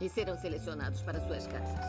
[0.00, 1.80] e serão selecionados para suas casas.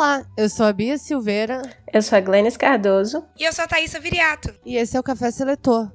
[0.00, 1.62] olá, eu sou a Bia Silveira
[1.92, 4.54] Eu sou a Glennis Cardoso, E eu sou a Thaisa Viriato.
[4.64, 5.90] e esse é o Café Seletor.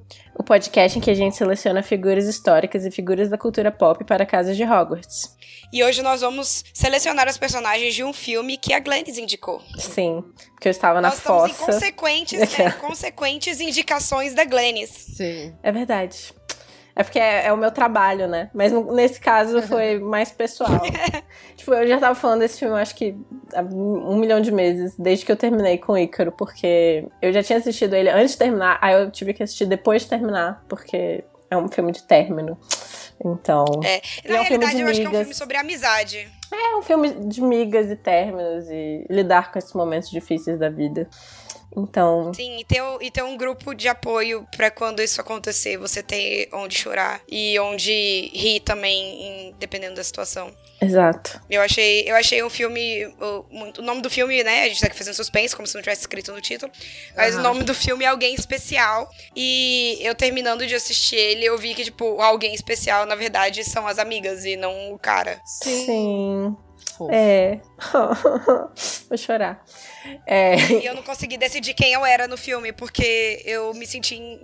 [0.46, 4.26] Podcast em que a gente seleciona figuras históricas e figuras da cultura pop para a
[4.26, 5.36] casa de Hogwarts.
[5.72, 9.60] E hoje nós vamos selecionar os personagens de um filme que a Glennis indicou.
[9.76, 10.24] Sim,
[10.54, 11.72] porque eu estava na nós estamos em fossa.
[11.72, 14.90] consequentes, né, consequentes indicações da Glennis.
[14.90, 15.52] Sim.
[15.62, 16.32] É verdade.
[16.98, 18.48] É porque é, é o meu trabalho, né?
[18.54, 20.80] Mas no- nesse caso foi mais pessoal.
[21.54, 23.14] tipo, eu já tava falando desse filme, acho que
[23.54, 27.42] há um milhão de meses, desde que eu terminei com o Ícaro, porque eu já
[27.42, 31.22] tinha assistido ele antes de terminar, aí eu tive que assistir depois de terminar, porque
[31.50, 32.58] é um filme de término.
[33.24, 33.64] Então.
[33.84, 36.28] É, E na é um realidade, de eu acho que é um filme sobre amizade.
[36.52, 41.08] É um filme de migas e términos e lidar com esses momentos difíceis da vida.
[41.74, 45.76] Então, Sim, e ter, o- e ter um grupo de apoio pra quando isso acontecer,
[45.76, 50.50] você ter onde chorar e onde rir também, em- dependendo da situação.
[50.80, 51.40] exato.
[51.50, 53.06] Eu achei, eu achei um filme.
[53.20, 53.44] O,
[53.78, 54.64] o nome do filme, né?
[54.64, 56.70] A gente tá aqui fazendo suspense, como se não tivesse escrito no título.
[57.16, 57.42] Mas o Aham.
[57.48, 59.08] nome do filme é Alguém Especial.
[59.34, 63.64] E eu terminando de assistir ele, eu vi que, tipo, o alguém especial, na verdade,
[63.64, 65.40] são as amigas e não o cara.
[65.44, 66.54] Sim.
[66.96, 67.10] Fofo.
[67.12, 67.60] É.
[69.08, 69.62] Vou chorar.
[70.26, 70.56] É.
[70.56, 74.40] E eu não consegui decidir quem eu era no filme, porque eu me senti em,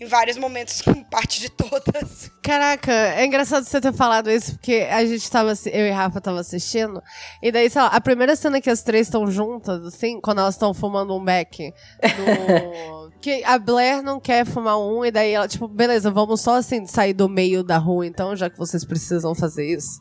[0.00, 2.30] em vários momentos com parte de todas.
[2.42, 6.40] Caraca, é engraçado você ter falado isso, porque a gente tava, eu e Rafa tava
[6.40, 7.02] assistindo,
[7.42, 10.54] e daí, sei lá, a primeira cena que as três estão juntas, assim, quando elas
[10.54, 11.72] estão fumando um beck,
[12.02, 13.10] no...
[13.20, 16.86] que a Blair não quer fumar um, e daí ela, tipo, beleza, vamos só, assim,
[16.86, 20.00] sair do meio da rua, então, já que vocês precisam fazer isso.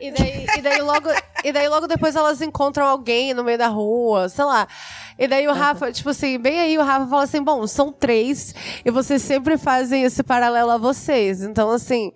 [0.00, 1.08] E daí, e daí logo,
[1.44, 4.66] e daí logo depois elas encontram alguém no meio da rua, sei lá.
[5.18, 8.54] E daí o Rafa, tipo assim, bem aí o Rafa fala assim: bom, são três,
[8.84, 11.42] e vocês sempre fazem esse paralelo a vocês.
[11.42, 12.12] Então, assim,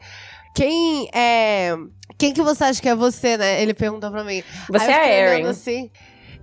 [0.55, 1.77] quem é.
[2.17, 3.61] Quem que você acha que é você, né?
[3.61, 4.43] Ele perguntou pra mim.
[4.69, 5.47] Você é a Erin.
[5.47, 5.91] Assim.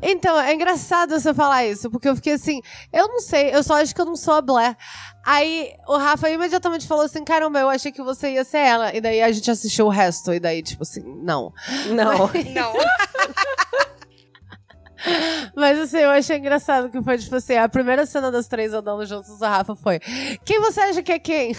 [0.01, 3.81] Então, é engraçado você falar isso, porque eu fiquei assim, eu não sei, eu só
[3.81, 4.77] acho que eu não sou a Blair.
[5.25, 8.95] Aí o Rafa imediatamente falou assim: caramba, eu achei que você ia ser ela.
[8.95, 10.33] E daí a gente assistiu o resto.
[10.33, 11.53] E daí, tipo assim, não.
[11.87, 12.29] Não.
[12.53, 12.73] Não.
[15.55, 19.05] Mas assim, eu achei engraçado que foi, tipo assim, a primeira cena das três andando
[19.05, 19.99] juntos, o Rafa foi.
[20.45, 21.53] Quem você acha que é quem?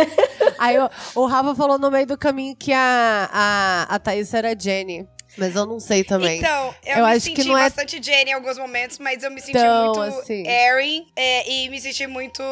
[0.58, 4.58] Aí o, o Rafa falou no meio do caminho que a, a, a Thaís era
[4.58, 5.06] Jenny.
[5.36, 6.38] Mas eu não sei também.
[6.38, 9.22] Então, eu, Eu me acho que senti não é bastante Jenny em alguns momentos, mas
[9.22, 10.44] eu me senti tão muito assim.
[10.46, 12.42] Erin é, e me senti muito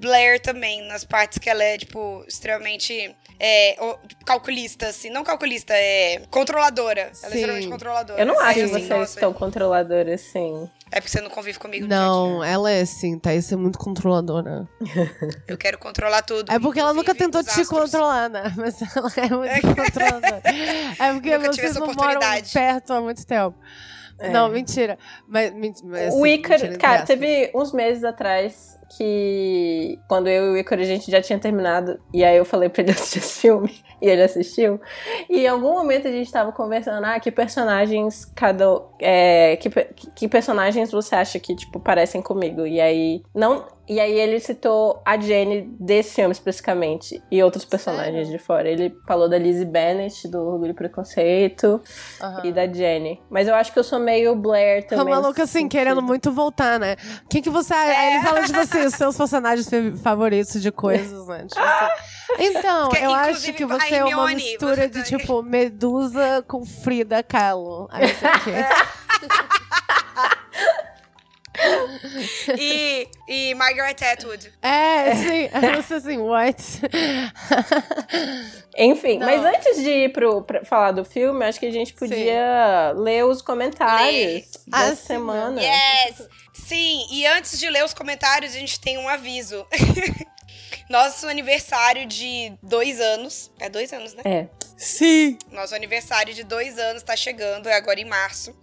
[0.00, 3.76] Blair também, nas partes que ela é, tipo, extremamente é,
[4.24, 5.10] calculista, assim.
[5.10, 7.00] Não calculista, é controladora.
[7.00, 7.34] Ela é Sim.
[7.34, 8.20] extremamente controladora.
[8.20, 10.68] Eu não acho assim, vocês nossa, tão controladores assim.
[10.90, 12.48] É porque você não convive comigo Não, dia.
[12.48, 14.68] ela é assim, Thaís é muito controladora.
[15.46, 16.50] Eu quero controlar tudo.
[16.50, 17.68] É porque ela nunca tentou te astros.
[17.68, 18.52] controlar, né?
[18.56, 20.42] Mas ela é muito controladora.
[20.44, 22.20] É porque vocês essa não moram
[22.52, 23.56] perto há muito tempo.
[24.18, 24.30] É.
[24.30, 24.98] Não, mentira.
[25.28, 25.52] Mas,
[25.84, 30.82] mas, o assim, Ícaro, cara, teve uns meses atrás que quando eu e o Ícaro
[30.82, 34.08] a gente já tinha terminado, e aí eu falei pra ele assistir esse filme, e
[34.08, 34.80] ele assistiu.
[35.28, 38.82] E em algum momento a gente tava conversando, ah, que personagens cada.
[39.00, 39.70] É, que,
[40.14, 42.66] que personagens você acha que, tipo, parecem comigo?
[42.66, 43.22] E aí.
[43.34, 43.64] Não.
[43.88, 48.68] E aí ele citou a Jenny desse filme especificamente e outros personagens de fora.
[48.68, 51.80] Ele falou da Lizzie Bennett, do Orgulho e Preconceito,
[52.20, 52.40] Aham.
[52.44, 53.22] e da Jenny.
[53.30, 55.04] Mas eu acho que eu sou meio Blair também.
[55.14, 56.96] maluca, nesse assim, querendo muito voltar, né?
[57.30, 57.72] Quem que você.
[57.74, 59.68] Aí ele fala, tipo assim, os seus personagens
[60.02, 61.46] favoritos de coisas, né?
[61.46, 65.42] Tipo assim, Então, Que, eu acho que você é uma Hermione, mistura de, tá- tipo,
[65.42, 67.88] Medusa com Frida Kahlo.
[67.90, 68.52] Aí você quê?
[72.58, 74.52] E, e Margaret Atwood.
[74.62, 75.48] É, sim.
[75.52, 76.62] Aí você assim, what?
[78.76, 79.26] Enfim, Não.
[79.26, 83.24] mas antes de ir pro, pra falar do filme, acho que a gente podia ler
[83.24, 85.60] os comentários Ah, dessa sim, semana.
[85.62, 86.28] Yes!
[86.52, 89.66] Sim, e antes de ler os comentários, a gente tem um aviso.
[90.88, 93.50] Nosso aniversário de dois anos.
[93.58, 94.22] É dois anos, né?
[94.24, 94.48] É.
[94.76, 95.38] Sim.
[95.50, 98.54] Nosso aniversário de dois anos tá chegando, é agora em março.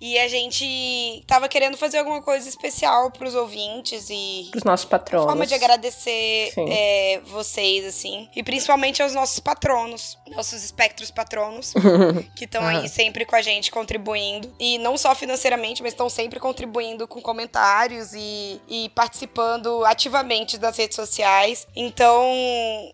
[0.00, 5.26] E a gente tava querendo fazer alguma coisa especial pros ouvintes e Pros nossos patronos.
[5.26, 8.28] forma de agradecer é, vocês, assim.
[8.34, 11.74] E principalmente aos nossos patronos, nossos espectros patronos,
[12.34, 12.80] que estão Aham.
[12.80, 14.54] aí sempre com a gente contribuindo.
[14.58, 20.76] E não só financeiramente, mas estão sempre contribuindo com comentários e, e participando ativamente das
[20.78, 21.66] redes sociais.
[21.76, 22.24] Então,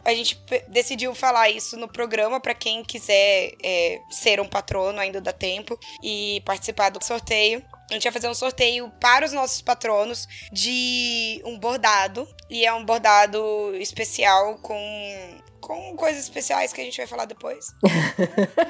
[0.05, 0.38] a gente
[0.69, 5.79] decidiu falar isso no programa para quem quiser é, ser um patrono, ainda dá tempo,
[6.03, 7.62] e participar do sorteio.
[7.90, 12.28] A gente vai fazer um sorteio para os nossos patronos de um bordado.
[12.50, 17.72] E é um bordado especial com, com coisas especiais que a gente vai falar depois.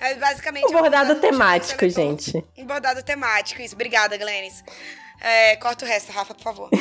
[0.00, 2.04] é basicamente Um bordado de temático, seletor.
[2.04, 2.44] gente.
[2.56, 3.74] Um bordado temático, isso.
[3.74, 4.62] Obrigada, Glennis.
[5.20, 6.70] É, corta o resto, Rafa, por favor.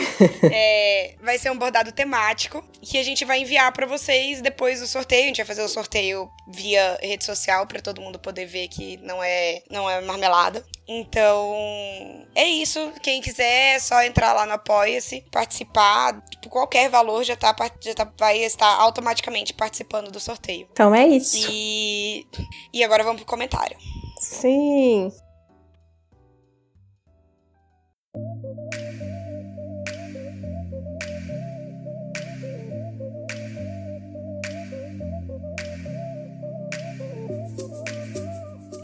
[0.55, 4.87] É, vai ser um bordado temático que a gente vai enviar pra vocês depois do
[4.87, 5.23] sorteio.
[5.23, 8.97] A gente vai fazer o sorteio via rede social pra todo mundo poder ver que
[8.97, 10.63] não é, não é marmelada.
[10.87, 12.91] Então, é isso.
[13.01, 16.21] Quem quiser é só entrar lá no Apoia-se, participar.
[16.29, 20.67] Tipo, qualquer valor já, tá, já tá, vai estar automaticamente participando do sorteio.
[20.71, 21.47] Então é isso.
[21.49, 22.27] E,
[22.73, 23.77] e agora vamos pro comentário.
[24.19, 25.11] Sim.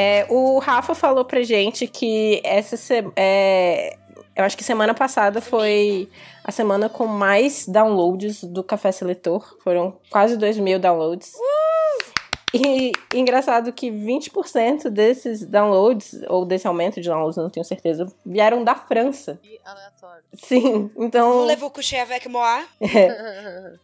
[0.02, 2.78] É, o Rafa falou pra gente que essa
[3.18, 3.98] é,
[4.34, 6.08] eu acho que semana passada foi
[6.46, 9.58] a semana com mais downloads do Café Seletor.
[9.62, 11.34] Foram quase 2 mil downloads.
[12.54, 18.64] E engraçado que 20% desses downloads, ou desse aumento de downloads, não tenho certeza, vieram
[18.64, 19.40] da França.
[19.44, 20.24] E aleatório.
[20.34, 21.34] Sim, então.
[21.34, 22.66] Voulez-vous coucher avec moi?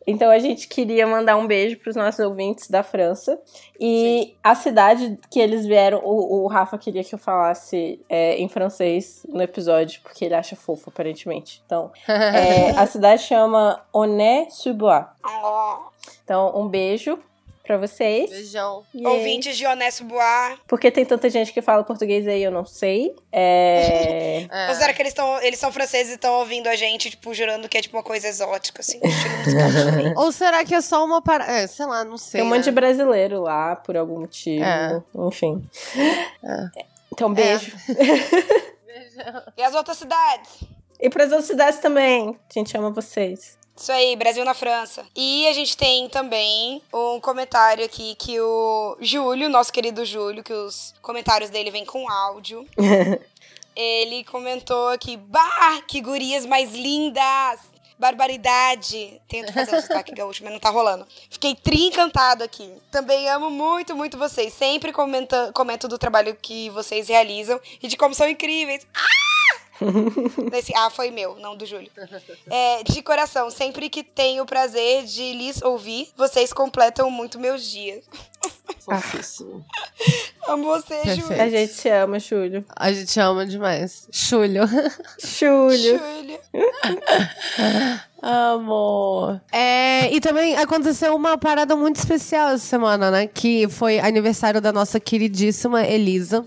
[0.07, 3.39] Então a gente queria mandar um beijo pros nossos ouvintes da França.
[3.79, 8.47] E a cidade que eles vieram, o, o Rafa queria que eu falasse é, em
[8.47, 11.61] francês no episódio, porque ele acha fofo, aparentemente.
[11.65, 15.05] Então, é, a cidade chama Onay-sur-Bois.
[15.25, 15.77] Oh.
[16.23, 17.19] Então, um beijo
[17.65, 18.29] pra vocês.
[18.29, 18.83] Beijão.
[18.93, 19.05] Yay.
[19.05, 20.59] Ouvintes de Honesto Bois.
[20.67, 23.15] Porque tem tanta gente que fala português aí, eu não sei.
[23.31, 24.45] É...
[24.55, 24.69] É.
[24.69, 27.67] Ou será que eles, tão, eles são franceses e estão ouvindo a gente, tipo, jurando
[27.67, 30.17] que é tipo uma coisa exótica, assim, estilo musical diferente?
[30.17, 31.51] Ou será que é só uma parada?
[31.51, 32.41] É, sei lá, não sei.
[32.41, 32.75] Tem um monte de né?
[32.75, 34.63] brasileiro lá, por algum motivo.
[34.63, 35.01] É.
[35.27, 35.67] Enfim.
[37.11, 37.71] Então, beijo.
[39.57, 40.63] E as outras cidades?
[40.99, 42.37] E pras outras cidades também.
[42.49, 43.57] A gente ama vocês.
[43.77, 45.05] Isso aí, Brasil na França.
[45.13, 50.53] E a gente tem também um comentário aqui que o Júlio, nosso querido Júlio, que
[50.53, 52.65] os comentários dele vêm com áudio.
[53.75, 57.59] Ele comentou aqui, bah, que gurias mais lindas!
[57.99, 59.21] Barbaridade!
[59.27, 61.05] Tento fazer o sotaque gaúcho, mas não tá rolando.
[61.29, 62.73] Fiquei tri-encantado aqui.
[62.89, 64.53] Também amo muito, muito vocês.
[64.53, 68.87] Sempre comenta, comento do trabalho que vocês realizam e de como são incríveis.
[70.51, 71.91] Nesse, ah, foi meu, não do Júlio.
[72.49, 77.63] É, de coração, sempre que tenho o prazer de lhes ouvir, vocês completam muito meus
[77.69, 78.03] dias.
[78.79, 79.65] Fofíssimo.
[80.47, 81.21] Amo você, Perfeito.
[81.21, 81.41] Júlio.
[81.41, 82.65] A gente se ama, Júlio.
[82.75, 84.07] A gente ama demais.
[84.11, 84.61] Chulho.
[85.19, 85.99] Júlio.
[85.99, 86.39] Júlio.
[88.21, 89.41] Amor.
[89.51, 93.27] É, e também aconteceu uma parada muito especial essa semana, né?
[93.27, 96.45] Que foi aniversário da nossa queridíssima Elisa.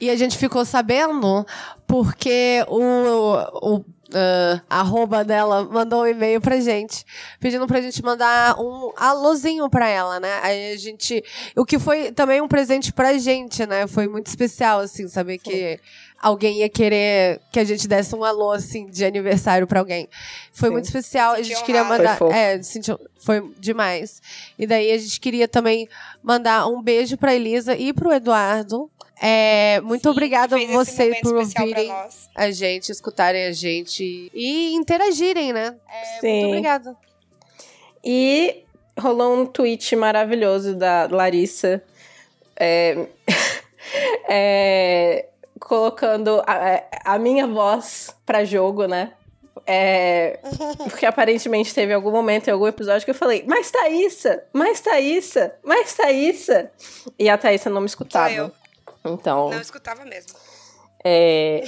[0.00, 1.46] E a gente ficou sabendo
[1.86, 3.84] porque o, o
[4.14, 7.04] ah, arroba dela mandou um e-mail pra gente,
[7.40, 10.40] pedindo pra gente mandar um alôzinho pra ela, né?
[10.42, 11.24] Aí a gente.
[11.56, 13.86] O que foi também um presente pra gente, né?
[13.86, 15.80] Foi muito especial, assim, saber que
[16.20, 20.08] alguém ia querer que a gente desse um alô, assim, de aniversário pra alguém.
[20.52, 20.72] Foi Sim.
[20.74, 21.32] muito especial.
[21.32, 22.16] A gente queria mandar.
[22.16, 22.38] Foi fofo.
[22.38, 24.22] é, sentiu, foi demais.
[24.56, 25.88] E daí a gente queria também
[26.22, 28.88] mandar um beijo pra Elisa e pro Eduardo.
[29.20, 31.90] É, muito Sim, obrigada a momento por ouvirem
[32.34, 35.74] a gente, escutarem a gente e interagirem, né?
[35.88, 36.32] É, Sim.
[36.32, 36.96] Muito obrigada.
[38.04, 38.64] E
[38.98, 41.82] rolou um tweet maravilhoso da Larissa.
[42.58, 43.06] é,
[44.28, 45.26] é,
[45.58, 46.82] colocando a,
[47.14, 49.12] a minha voz pra jogo, né?
[49.66, 50.38] É,
[50.84, 55.54] porque aparentemente teve algum momento em algum episódio que eu falei, mas Thaísa, mas Thaísa,
[55.64, 56.70] mas Thaísa.
[57.18, 58.52] E a Thaísa não me escutava.
[59.08, 60.34] Então, Não escutava mesmo.
[61.04, 61.62] é,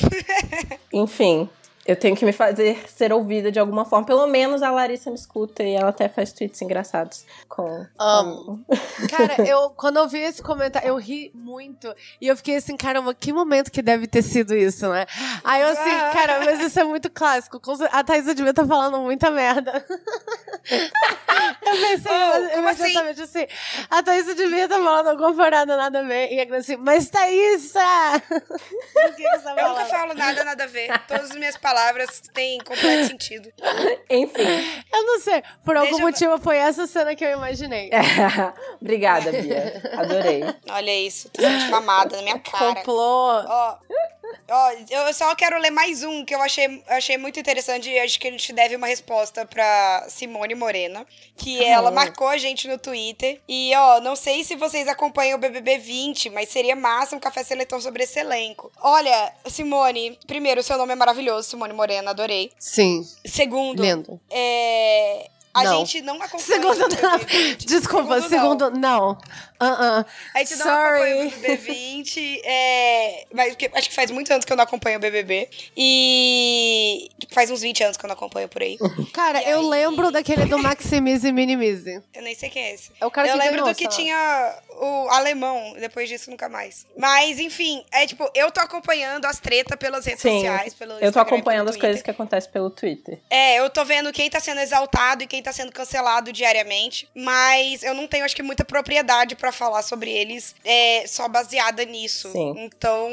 [0.93, 1.49] enfim,
[1.89, 4.05] eu tenho que me fazer ser ouvida de alguma forma.
[4.05, 7.87] Pelo menos a Larissa me escuta e ela até faz tweets engraçados com.
[7.99, 8.63] Amo.
[9.11, 11.91] Cara, eu, quando eu vi esse comentário, eu ri muito.
[12.21, 15.07] E eu fiquei assim, caramba, que momento que deve ter sido isso, né?
[15.43, 16.11] Aí eu assim, Ah.
[16.13, 17.59] cara, mas isso é muito clássico.
[17.91, 19.83] A Thaisa devia estar falando muita merda.
[21.63, 23.47] Eu pensei, Oh, pensei exatamente assim?
[23.91, 26.33] A Thaisa devia estar falando alguma parada nada a ver.
[26.33, 27.31] E assim, mas tá
[29.57, 30.89] Eu nunca falo nada, nada a ver.
[31.07, 31.78] Todas as minhas palavras
[32.33, 33.51] têm completo sentido.
[34.11, 34.43] Enfim.
[34.93, 35.43] Eu não sei.
[35.65, 37.91] Por algum Deixa eu- motivo foi essa cena que eu imaginei.
[38.81, 39.83] Obrigada, Bia.
[39.97, 40.45] Adorei.
[40.71, 42.75] Olha isso, tô sendo difamada na minha cara.
[42.77, 43.43] Complô.
[43.47, 43.77] Ó,
[44.49, 48.19] ó, eu só quero ler mais um que eu achei, achei muito interessante e acho
[48.21, 51.07] que a gente deve uma resposta pra Simone Morena,
[51.37, 53.41] que ela marcou a gente no Twitter.
[53.49, 57.43] E, ó, não sei se vocês acompanham o BBB 20, mas seria massa um café
[57.45, 58.71] seletor sobre esse elenco.
[58.81, 62.51] Olha, Simone, primeiro, seu nome é maravilhoso, Simone Morena, adorei.
[62.59, 64.21] Sim, Segundo, lindo.
[64.31, 65.29] é...
[65.55, 65.79] A Não.
[65.79, 67.19] gente não acompanha Segundo, o não.
[67.19, 67.67] BBB 20.
[67.67, 69.19] Desculpa, segundo, não.
[69.61, 70.05] Uh-uh.
[70.35, 71.27] A gente não acompanha Sorry.
[71.27, 74.99] o BBB 20, é, mas porque- acho que faz muitos anos que eu não acompanho
[74.99, 75.49] o BBB.
[75.77, 78.77] E faz uns 20 anos que eu não acompanho por aí.
[79.13, 79.67] Cara, E eu aí?
[79.67, 82.03] lembro daquele do Maximize e Minimize.
[82.15, 82.91] Eu nem sei quem é esse.
[83.01, 83.91] É o cara eu que lembro ganhou, do que lá.
[83.91, 86.87] tinha o alemão, depois disso nunca mais.
[86.97, 90.31] Mas, enfim, é tipo, eu tô acompanhando as tretas pelas redes Sim.
[90.37, 93.19] sociais, pelo Eu tô Instagram acompanhando as coisas que acontecem pelo Twitter.
[93.29, 97.83] É, eu tô vendo quem tá sendo exaltado e quem tá sendo cancelado diariamente, mas
[97.83, 102.31] eu não tenho, acho que, muita propriedade pra falar sobre eles é, só baseada nisso.
[102.33, 102.55] Sim.
[102.59, 103.09] Então.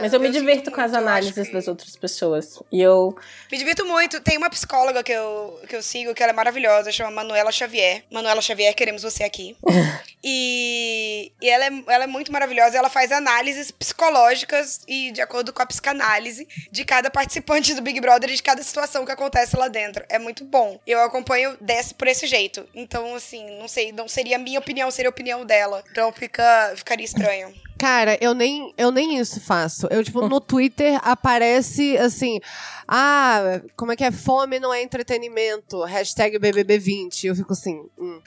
[0.00, 2.58] Mas eu me sinto divirto com muito, as eu análises que- das outras pessoas.
[2.70, 3.16] E eu.
[3.50, 4.20] Me divirto muito.
[4.20, 8.04] Tem uma psicóloga que eu, que eu sigo, que ela é maravilhosa, chama Manuela Xavier.
[8.10, 9.56] Manuela Xavier, queremos você aqui.
[10.22, 12.76] e e ela, é, ela é muito maravilhosa.
[12.78, 18.00] Ela faz análises psicológicas e, de acordo com a psicanálise, de cada participante do Big
[18.00, 20.04] Brother e de cada situação que acontece lá dentro.
[20.08, 20.78] É muito bom.
[20.86, 22.66] Eu acompanho desse por esse jeito.
[22.74, 25.73] Então, assim, não sei, não seria a minha opinião, seria a opinião dela.
[25.90, 27.52] Então fica, ficaria estranho.
[27.78, 29.86] Cara, eu nem, eu nem isso faço.
[29.90, 32.40] Eu, tipo, no Twitter aparece assim.
[32.86, 34.10] Ah, como é que é?
[34.12, 35.82] Fome não é entretenimento.
[35.84, 37.24] Hashtag BBB20.
[37.24, 37.84] Eu fico assim.
[37.98, 38.20] hum.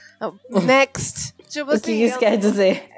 [0.64, 1.34] Next.
[1.48, 1.82] Tipo O assim.
[1.82, 2.88] que isso eu, quer dizer?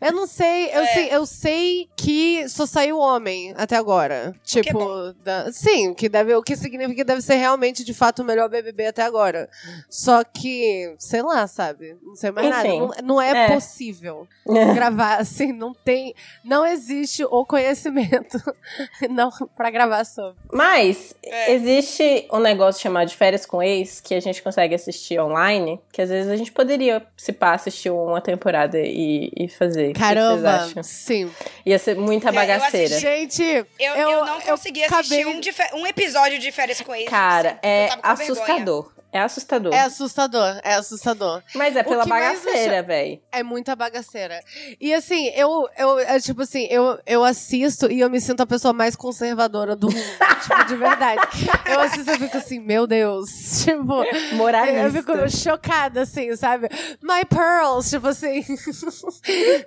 [0.00, 0.86] Eu não sei, eu, É.
[0.86, 4.34] sei, eu sei que só saiu homem até agora.
[4.44, 5.14] que é Tipo, bom.
[5.22, 8.24] da- sim, o que, deve, o que significa que deve ser realmente, de fato, o
[8.24, 9.48] melhor BBB até agora.
[9.90, 11.96] Só que, sei lá, sabe?
[12.02, 12.66] Não sei mais nada.
[12.68, 13.54] Enfim, Não, não é, é.
[13.54, 14.26] possível
[14.74, 18.38] gravar assim, não tem, não existe o conhecimento
[19.10, 20.36] não para gravar sobre.
[20.52, 21.52] Mas É.
[21.52, 26.00] existe um negócio chamado de férias com ex que a gente consegue assistir online, que
[26.02, 29.90] às vezes a gente poderia, se pá, assistir uma temporada e, e fazer.
[29.90, 30.82] O que Caramba, vocês acham?
[30.82, 31.30] sim.
[31.66, 32.86] Ia ser muita É, eu bagaceira.
[32.96, 33.42] assisti- Gente,
[33.78, 35.26] Eu, eu, eu, não consegui assistir acabei-
[35.74, 37.08] um, um episódio de férias com eles.
[37.08, 38.92] Cara, assim, é eu assustador.
[39.10, 39.72] É assustador.
[39.72, 41.42] É assustador, é assustador.
[41.54, 43.22] Mas é pela bagaceira, véi.
[43.32, 44.40] É muita bagaceira.
[44.78, 48.46] E assim, eu, eu é, tipo assim, eu, eu assisto e eu me sinto a
[48.46, 49.98] pessoa mais conservadora do mundo.
[50.42, 51.22] tipo, de verdade.
[51.66, 53.28] Eu assisto e fico assim, meu Deus.
[53.68, 54.78] Tipo, Moralista.
[54.78, 56.68] eu fico chocada, assim, sabe?
[57.02, 58.44] My pearls, tipo assim.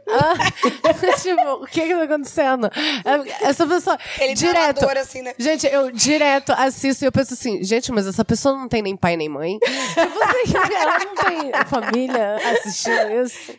[0.10, 2.68] Ah, tipo, o que que tá acontecendo?
[2.68, 3.98] É, Essa pessoa.
[4.20, 4.82] Ele direto.
[4.82, 5.34] narrador, assim, né?
[5.38, 8.96] Gente, eu direto assisto e eu penso assim, gente, mas essa pessoa não tem nem
[8.96, 9.41] pai nem mãe.
[9.60, 13.54] Tipo assim, ela não tem família assistindo isso.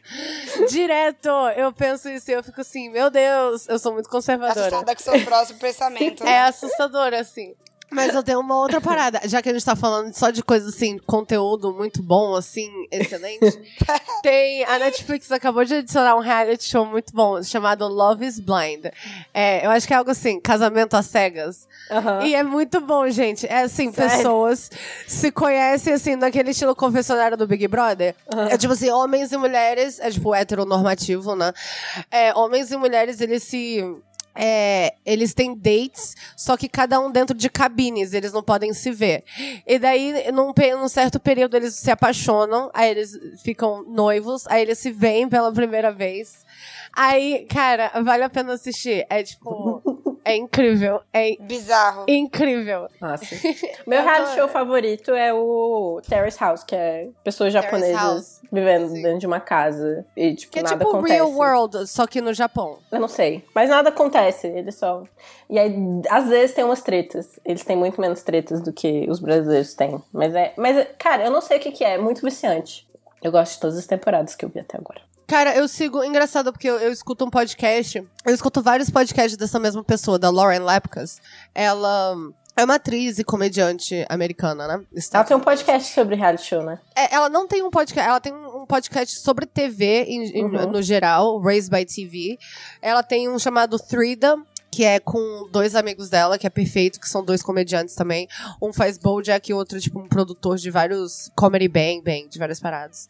[0.68, 4.60] Direto, eu penso isso e eu fico assim, meu Deus, eu sou muito conservadora.
[4.60, 6.22] Assustada com seu próximo pensamento.
[6.22, 6.42] É né?
[6.42, 7.54] assustador, assim.
[7.92, 9.20] Mas eu tenho uma outra parada.
[9.24, 13.60] Já que a gente tá falando só de coisa assim, conteúdo muito bom, assim, excelente.
[14.22, 14.64] tem.
[14.64, 18.86] A Netflix acabou de adicionar um reality show muito bom chamado Love is Blind.
[19.32, 21.68] É, eu acho que é algo assim, casamento às cegas.
[21.90, 22.24] Aham.
[22.24, 23.46] E é muito bom, gente.
[23.46, 24.16] É assim, Sério?
[24.16, 24.70] pessoas
[25.06, 28.14] se conhecem assim, naquele estilo confessionário do Big Brother.
[28.50, 31.52] É tipo assim, homens e mulheres, é tipo heteronormativo, né?
[32.10, 33.82] É, homens e mulheres, eles se.
[34.34, 38.90] É, eles têm dates, só que cada um dentro de cabines, eles não podem se
[38.90, 39.24] ver.
[39.66, 44.78] E daí, num, num certo período, eles se apaixonam, aí eles ficam noivos, aí eles
[44.78, 46.44] se veem pela primeira vez.
[46.94, 49.06] Aí, cara, vale a pena assistir.
[49.08, 49.82] É tipo.
[50.24, 51.00] É incrível.
[51.12, 52.04] É Bizarro.
[52.08, 52.88] incrível.
[53.00, 53.24] Nossa.
[53.86, 58.40] Meu reality show favorito é o Terrace House, que é pessoas japonesas House.
[58.52, 59.02] vivendo Sim.
[59.02, 61.14] dentro de uma casa e, tipo, Que é nada tipo acontece.
[61.14, 62.78] Real World, só que no Japão.
[62.90, 63.44] Eu não sei.
[63.54, 64.46] Mas nada acontece.
[64.46, 65.02] Eles só.
[65.50, 65.74] E aí,
[66.08, 67.40] às vezes, tem umas tretas.
[67.44, 70.00] Eles têm muito menos tretas do que os brasileiros têm.
[70.12, 70.52] Mas é.
[70.56, 71.94] Mas, cara, eu não sei o que, que é.
[71.94, 72.86] É muito viciante.
[73.22, 75.00] Eu gosto de todas as temporadas que eu vi até agora.
[75.32, 76.04] Cara, eu sigo.
[76.04, 78.06] Engraçado, porque eu, eu escuto um podcast.
[78.22, 81.22] Eu escuto vários podcasts dessa mesma pessoa, da Lauren Lapkus.
[81.54, 82.14] Ela
[82.54, 84.84] é uma atriz e comediante americana, né?
[85.10, 86.78] Ela tem um podcast sobre reality show, né?
[86.94, 90.70] É, ela não tem um podcast, ela tem um podcast sobre TV em- em- Uhum.
[90.70, 92.38] no geral, Raised by TV.
[92.82, 94.42] Ela tem um chamado Freedom,
[94.74, 98.26] que é com dois amigos dela, que é perfeito, que são dois comediantes também.
[98.60, 102.38] Um faz Bojack e o outro, tipo, um produtor de vários comedy bang, bang, de
[102.38, 103.06] várias paradas.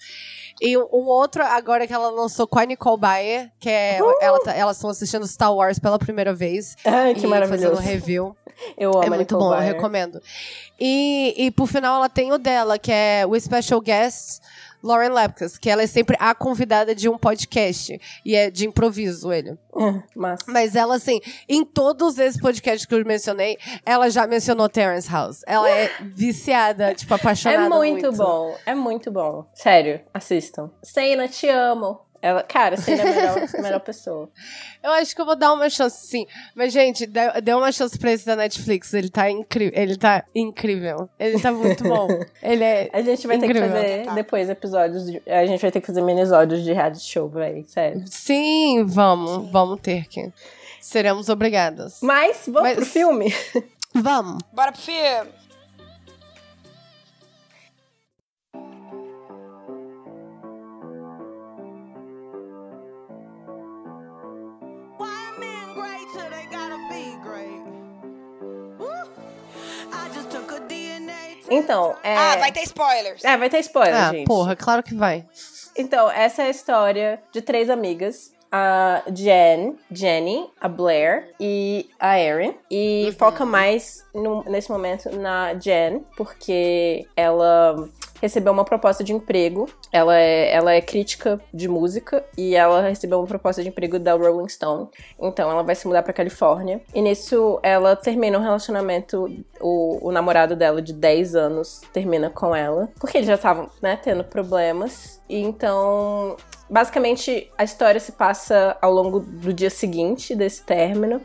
[0.60, 3.98] E um um outro, agora que ela lançou com a Nicole Bayer, que é.
[4.20, 6.76] Ela, tá- elas estão assistindo Star Wars pela primeira vez.
[6.84, 7.76] Ai, que e maravilhoso.
[7.76, 8.36] fazendo review.
[8.76, 9.72] Eu amo É a muito bom, eu Byer.
[9.74, 10.20] recomendo.
[10.78, 14.40] E, e por final ela tem o dela, que é o Special Guest
[14.82, 18.00] Lauren Lapkus, que ela é sempre a convidada de um podcast.
[18.24, 19.50] E é de improviso ele.
[19.50, 20.44] É, Massa.
[20.48, 25.42] Mas ela, assim, em todos esses podcasts que eu mencionei, ela já mencionou Terrence House.
[25.46, 27.68] Ela é viciada, tipo, É apaixonada.
[27.68, 28.56] muito, bom.
[28.66, 29.46] É muito bom.
[29.54, 30.70] Sério, assistam.
[30.82, 32.00] Seina, te amo.
[32.22, 34.30] Ela, cara, Seina é a melhor, melhor pessoa.
[34.80, 36.24] Eu acho que eu vou dar uma chance, sim.
[36.54, 38.94] Mas, gente, dê, dê uma chance pra esse da Netflix.
[38.94, 39.72] Ele tá incrível.
[39.82, 41.08] Ele tá incrível.
[41.18, 42.06] Ele tá muito bom.
[42.40, 42.88] Ele é.
[42.92, 43.68] A gente vai ter Incrível.
[43.68, 44.14] que fazer Tá.
[44.14, 45.04] depois episódios.
[45.04, 47.64] De, a gente vai ter que fazer minisódios de reality show, véi.
[47.66, 48.04] Sério.
[48.06, 49.50] Sim, vamos.
[49.50, 50.32] Vamos ter que.
[50.80, 51.98] Seremos obrigadas.
[52.02, 53.34] Mas, vamos Mas- pro filme?
[53.94, 54.38] Vamos.
[54.52, 55.30] Bora pro filme.
[71.52, 72.16] Então, é.
[72.16, 73.24] Ah, vai ter spoilers.
[73.24, 74.26] É, vai ter spoiler, Ah, gente.
[74.26, 75.24] porra, claro que vai.
[75.76, 78.32] Então, essa é a história de três amigas.
[78.54, 82.54] A Jen, Jenny, a Blair e a Erin.
[82.70, 87.88] E foca mais no- nesse momento na Jen, porque ela
[88.22, 89.68] recebeu uma proposta de emprego.
[89.90, 94.14] Ela é, ela é crítica de música e ela recebeu uma proposta de emprego da
[94.14, 94.88] Rolling Stone.
[95.20, 96.80] Então ela vai se mudar pra Califórnia.
[96.94, 99.28] E nisso ela termina um relacionamento.
[99.60, 102.88] O, o namorado dela de 10 anos termina com ela.
[103.00, 105.20] Porque eles já estavam, né, tendo problemas.
[105.28, 106.36] E então.
[106.70, 111.20] Basicamente, a história se passa ao longo do dia seguinte desse término.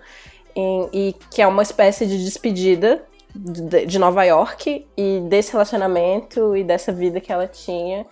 [0.91, 3.05] e que é uma espécie de despedida
[3.38, 8.06] de, Nova York e desse relacionamento e dessa vida que ela tinha.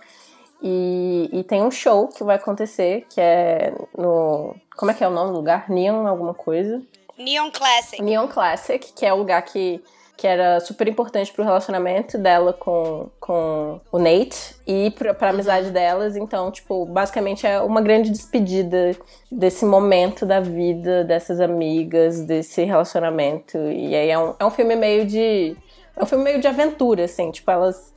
[0.62, 4.54] E, e tem um show que vai acontecer, que é no.
[4.76, 5.68] Como é que é o nome do lugar?
[5.68, 6.82] Neon alguma coisa?
[7.18, 8.02] Neon Classic.
[8.02, 9.82] Neon Classic, que é o lugar que,
[10.16, 15.70] que era super importante pro relacionamento dela com, com o Nate e pra, pra amizade
[15.70, 16.16] delas.
[16.16, 18.92] Então, tipo, basicamente é uma grande despedida
[19.30, 23.58] desse momento da vida dessas amigas, desse relacionamento.
[23.58, 25.56] E aí é um, é um filme meio de.
[25.94, 27.94] É um filme meio de aventura, assim, tipo, elas.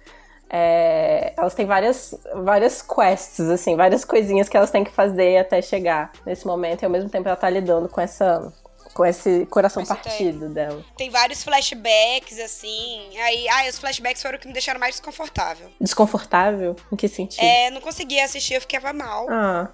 [0.50, 5.62] é, elas têm várias, várias quests, assim, várias coisinhas que elas têm que fazer até
[5.62, 8.52] chegar nesse momento, e ao mesmo tempo ela tá lidando com essa.
[9.00, 10.84] Com esse coração partido dela.
[10.98, 13.18] Tem vários flashbacks, assim.
[13.18, 15.70] Aí, ai, os flashbacks foram o que me deixaram mais desconfortável.
[15.80, 16.76] Desconfortável?
[16.92, 17.42] Em que sentido?
[17.42, 19.70] É, não conseguia assistir, eu ficava mal Ah,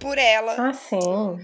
[0.00, 0.56] por ela.
[0.58, 0.98] ah, sim.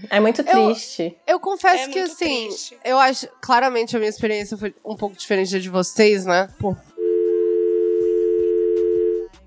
[0.09, 1.17] É muito triste.
[1.25, 2.77] Eu confesso É que, muito assim, triste.
[2.83, 3.29] eu acho.
[3.41, 6.49] Claramente a minha experiência foi um pouco diferente da de vocês, né?
[6.59, 6.75] Por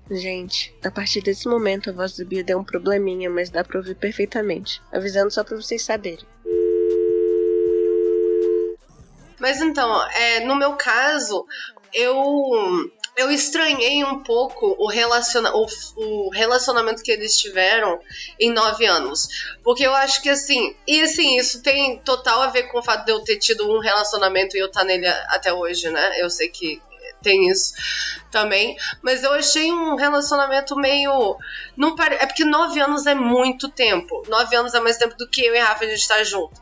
[0.09, 3.77] Gente, a partir desse momento a voz do Bia deu um probleminha, mas dá pra
[3.77, 4.81] ouvir perfeitamente.
[4.91, 6.25] Avisando só pra vocês saberem.
[9.39, 11.45] Mas então, é, no meu caso,
[11.93, 12.13] eu
[13.17, 17.97] eu estranhei um pouco o, relaciona o, o relacionamento que eles tiveram
[18.37, 19.27] em nove anos.
[19.63, 23.05] Porque eu acho que assim, e assim, isso tem total a ver com o fato
[23.05, 26.21] de eu ter tido um relacionamento e eu estar nele a- até hoje, né?
[26.21, 26.81] Eu sei que
[27.25, 27.73] tem isso
[28.31, 28.77] também.
[29.01, 31.37] Mas eu achei um relacionamento meio.
[31.75, 32.15] Não pare...
[32.15, 34.23] É porque nove anos é muito tempo.
[34.27, 36.61] Nove anos é mais tempo do que eu e a Rafa a gente estar junto.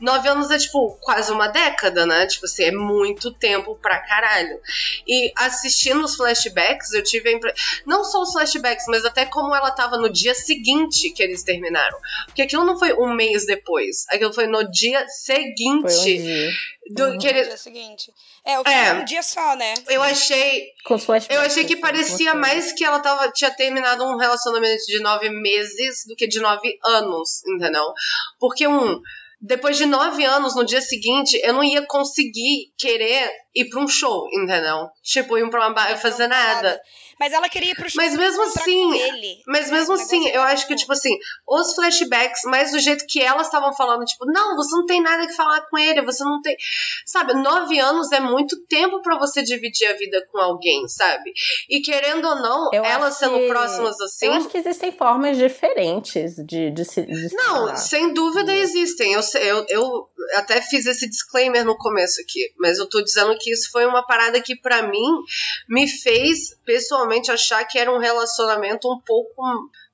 [0.00, 2.26] Nove anos é, tipo, quase uma década, né?
[2.26, 4.58] Tipo assim, é muito tempo pra caralho.
[5.06, 7.54] E assistindo os flashbacks, eu tive a impre...
[7.86, 11.98] Não só os flashbacks, mas até como ela tava no dia seguinte que eles terminaram.
[12.26, 14.06] Porque aquilo não foi um mês depois.
[14.08, 15.92] Aquilo foi no dia seguinte.
[15.92, 16.50] Foi um dia.
[16.90, 18.12] do que No dia seguinte.
[18.44, 18.92] É, o filme É.
[18.94, 19.74] um dia só, né?
[19.88, 21.36] Eu achei Com flashbacks.
[21.36, 25.28] eu achei que assim, parecia mais que ela tava, tinha terminado um relacionamento de nove
[25.28, 27.92] meses do que de nove anos, entendeu?
[28.38, 29.00] Porque um.
[29.40, 33.88] depois de nove anos, no dia seguinte, eu não ia conseguir querer ir pra um
[33.88, 34.88] show, entendeu?
[35.02, 36.80] Tipo, ir pra uma bar fazer nada.
[37.20, 39.36] Mas ela queria ir pro show Mas mesmo assim, com ele.
[39.46, 42.78] mas mesmo O assim, negócio eu é acho que, tipo assim, os flashbacks, mas do
[42.80, 46.00] jeito que elas estavam falando, tipo, não, você não tem nada que falar com ele,
[46.02, 46.56] você não tem.
[47.04, 51.30] Sabe, nove anos é muito tempo pra você dividir a vida com alguém, sabe?
[51.68, 54.26] E querendo ou não, Eu elas sendo que- próximas assim.
[54.26, 57.02] Eu acho que existem formas diferentes de, de se.
[57.02, 57.76] De se Não, falar.
[57.76, 59.12] sem dúvida existem.
[59.12, 63.50] Eu, eu, eu até fiz esse disclaimer no começo aqui, mas eu tô dizendo que
[63.50, 65.08] isso foi uma parada que, pra mim,
[65.68, 69.42] me fez pessoalmente achar que era um relacionamento um pouco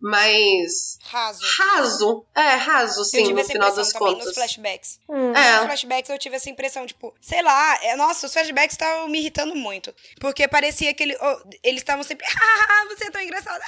[0.00, 1.40] mais Raso.
[1.58, 2.26] raso.
[2.34, 4.26] É, raso, eu sim, tive no essa final impressão das também contas.
[4.26, 5.00] nos flashbacks.
[5.08, 5.32] Hum.
[5.34, 5.56] É.
[5.56, 9.18] Nos flashbacks eu tive essa impressão, tipo, sei lá, é, nossa, os flashbacks estavam me
[9.20, 9.94] irritando muito.
[10.20, 13.60] Porque parecia que ele, oh, eles estavam sempre, ah, você é tão engraçado.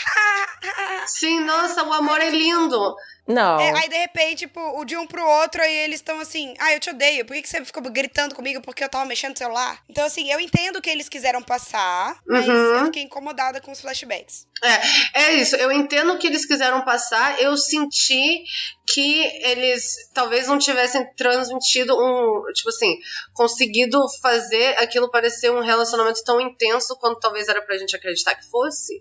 [1.06, 2.94] Sim, nossa, o amor é lindo.
[3.26, 3.60] Não.
[3.60, 6.72] É, aí de repente, tipo, o de um pro outro, aí eles estão assim, ah,
[6.72, 9.36] eu te odeio, por que, que você ficou gritando comigo porque eu tava mexendo no
[9.38, 9.82] celular?
[9.86, 12.54] Então, assim, eu entendo o que eles quiseram passar, mas Uhum.
[12.54, 14.46] eu fiquei incomodada com os flashbacks.
[15.14, 15.54] É, é isso.
[15.56, 17.40] Eu entendo que eles quiseram passar.
[17.40, 18.44] Eu senti
[18.90, 22.96] que eles talvez não tivessem transmitido um, tipo assim,
[23.34, 28.46] conseguido fazer aquilo parecer um relacionamento tão intenso quanto talvez era pra gente acreditar que
[28.50, 29.00] fosse.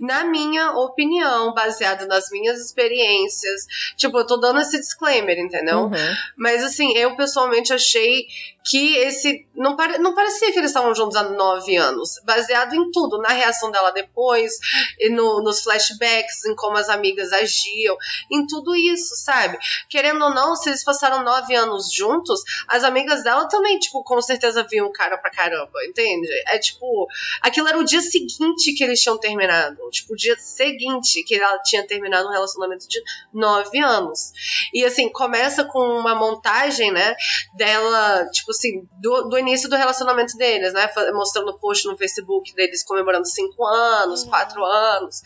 [0.00, 3.66] Na minha opinião, baseado nas minhas experiências.
[3.96, 5.80] Tipo, eu tô dando esse disclaimer, entendeu?
[5.80, 6.14] Uhum.
[6.36, 8.26] Mas assim, eu pessoalmente achei
[8.68, 9.46] que esse.
[9.54, 12.20] Não, pare, não parecia que eles estavam juntos há nove anos.
[12.24, 14.54] Baseado em tudo, na reação dela depois,
[14.98, 17.96] e no- nos flashbacks, em como as amigas agiam,
[18.30, 19.58] em tudo isso, sabe?
[19.88, 24.20] Querendo ou não, se eles passaram nove anos juntos, as amigas dela também, tipo, com
[24.20, 26.28] certeza viam o cara pra caramba, entende?
[26.48, 27.06] É tipo,
[27.42, 29.76] aquilo era o dia seguinte que eles tinham terminado.
[29.90, 33.00] Tipo, o dia seguinte que ela tinha terminado um relacionamento de
[33.32, 34.32] nove anos.
[34.72, 37.14] E assim, começa com uma montagem, né?
[37.56, 40.90] Dela, tipo assim, do, do início do relacionamento deles, né?
[41.12, 45.22] Mostrando post no Facebook deles comemorando cinco anos, quatro anos.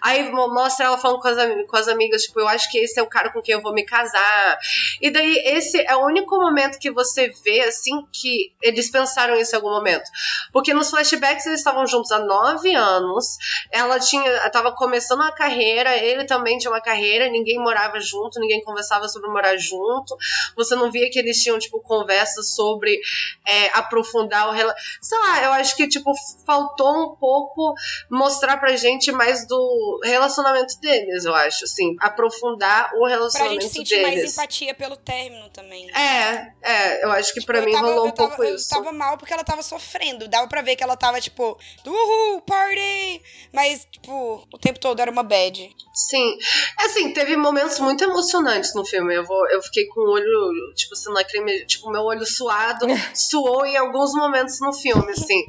[0.00, 0.30] Aí
[0.68, 3.06] mostra ela falando com as, com as amigas, tipo, eu acho que esse é o
[3.06, 4.58] cara com quem eu vou me casar.
[5.00, 9.54] E daí, esse é o único momento que você vê, assim, que eles pensaram isso
[9.54, 10.04] em algum momento.
[10.52, 13.38] Porque nos flashbacks eles estavam juntos há nove anos.
[13.72, 18.62] Ela tinha, tava começando a carreira, ele também tinha uma carreira, ninguém morava junto, ninguém
[18.62, 20.16] conversava sobre morar junto.
[20.54, 23.00] Você não via que eles tinham, tipo, conversas sobre
[23.46, 24.98] é, aprofundar o relacionamento.
[25.00, 26.12] Sei lá, eu acho que, tipo,
[26.44, 27.74] faltou um pouco
[28.10, 31.94] mostrar pra gente mais do relacionamento deles, eu acho, assim.
[32.00, 34.32] Aprofundar o Pra relacionamento gente sentir mais deles.
[34.32, 35.88] empatia pelo término também.
[35.96, 38.54] É, é, eu acho que pra Eu mim tava- rolou um eu tava- pouco eu
[38.56, 38.68] isso.
[38.68, 40.28] tava mal porque ela tava sofrendo.
[40.28, 43.22] Dava pra ver que ela tava, tipo, uhul, party!
[43.52, 45.74] Mas, tipo, o tempo todo era uma bad.
[45.94, 46.36] Sim.
[46.78, 49.14] Assim, teve momentos muito emocionantes no filme.
[49.14, 53.64] Eu, vou, eu fiquei com o olho, tipo assim, lacrime, tipo, meu olho suado, suou
[53.66, 55.44] em alguns momentos no filme, assim.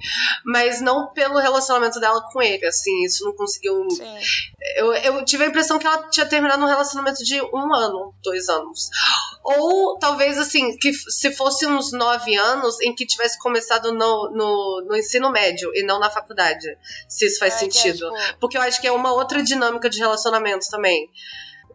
[0.45, 3.87] Mas não pelo relacionamento dela com ele, assim, isso não conseguiu.
[4.75, 8.47] Eu, eu tive a impressão que ela tinha terminado um relacionamento de um ano, dois
[8.49, 8.89] anos.
[9.43, 14.85] Ou talvez, assim, que se fosse uns nove anos em que tivesse começado no, no,
[14.87, 16.77] no ensino médio e não na faculdade.
[17.07, 18.09] Se isso faz É, é, sentido.
[18.11, 21.09] tipo- Porque eu acho que é uma outra dinâmica de relacionamento também.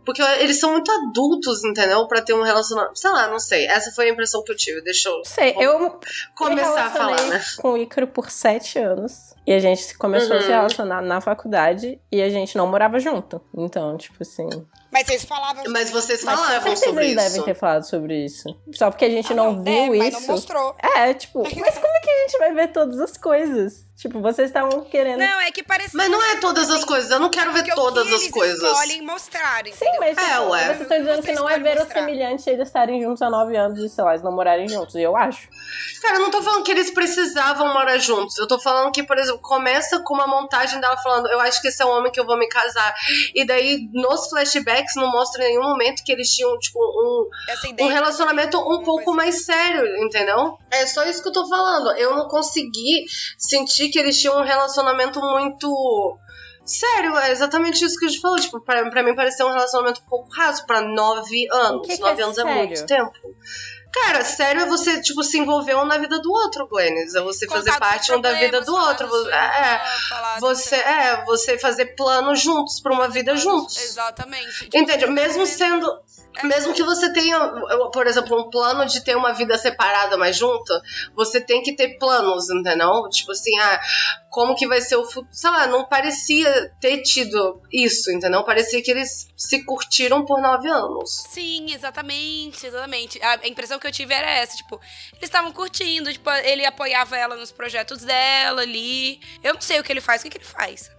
[0.05, 2.07] Porque eles são muito adultos, entendeu?
[2.07, 2.99] Pra ter um relacionamento.
[2.99, 3.67] Sei lá, não sei.
[3.67, 4.83] Essa foi a impressão que eu tive.
[4.83, 5.25] Deixa eu.
[5.25, 5.99] Sei, eu
[6.35, 7.43] começar me a falar, né?
[7.59, 9.35] com o Ícaro por sete anos.
[9.47, 10.53] E a gente começou a se Uhum.
[10.55, 13.41] relacionar na faculdade e a gente não morava junto.
[13.57, 14.49] Então, tipo assim.
[14.91, 15.65] Mas vocês falavam.
[15.69, 17.17] Mas vocês Mas falavam certeza sobre isso.
[17.17, 18.45] devem ter falado sobre isso.
[18.73, 20.31] Só porque a gente Ah, não, viu mas não isso.
[20.31, 20.75] mostrou.
[20.97, 23.84] É, tipo, mas como é que a gente vai ver todas as coisas?
[23.97, 25.21] Tipo, vocês estavam querendo.
[25.21, 25.97] Não, é que parece.
[25.97, 27.11] Mas não é todas as coisas.
[27.11, 28.61] Eu não quero ver todas as eles coisas.
[28.61, 30.65] escolhem mostrar, Sim, mas É, tipo, ué.
[30.67, 34.03] vocês estão dizendo que não é verossimilhante eles estarem juntos há nove anos e, sei
[34.05, 34.97] lá, eles não morarem juntos.
[34.97, 35.49] E eu acho.
[36.03, 38.37] Cara, eu não tô falando que eles precisavam morar juntos.
[38.37, 41.69] Eu tô falando que, por exemplo, começa com uma montagem dela falando: Eu acho que
[41.69, 42.93] esse é o homem que eu vou me casar.
[43.35, 47.29] E daí, nos flashbacks, não mostra em nenhum momento que eles tinham, tipo, um,
[47.85, 50.59] um relacionamento um pouco mais sério, entendeu?
[50.71, 51.93] É só isso que eu tô falando.
[51.97, 53.05] Eu não consegui
[53.39, 56.19] sentir que eles tinham um relacionamento muito.
[56.65, 58.39] Sério, é exatamente isso que a gente falou.
[58.41, 61.87] Tipo, pra, pra mim pareceu um relacionamento um pouco raso pra nove anos.
[61.87, 62.59] Que que nove é anos é sério?
[62.59, 63.13] muito tempo.
[63.93, 67.15] Cara, sério é você, tipo, se envolver um na vida do outro, Glennis.
[67.15, 69.07] É você fazer Contar dos parte um da vida do outro.
[69.31, 69.81] é,
[70.35, 73.77] do você, é, você fazer planos juntos pra uma vida juntos.
[73.77, 74.69] Exatamente.
[74.75, 75.07] Entende?
[75.07, 75.87] Mesmo sendo.
[76.43, 77.39] Mesmo que você tenha,
[77.93, 80.83] por exemplo, um plano de ter uma vida separada, mas junta,
[81.15, 83.09] você tem que ter planos, entendeu?
[83.11, 83.81] Tipo assim, ah,
[84.31, 85.29] como que vai ser o futuro.
[85.31, 88.43] Sei lá, não parecia ter tido isso, entendeu?
[88.43, 91.25] Parecia que eles se curtiram por nove anos.
[91.31, 93.23] Sim, exatamente, exatamente.
[93.23, 94.81] A impressão que eu tive era essa, tipo,
[95.13, 99.21] eles estavam curtindo, tipo, ele apoiava ela nos projetos dela ali.
[99.43, 100.91] Eu não sei o que ele faz, o que, que ele faz?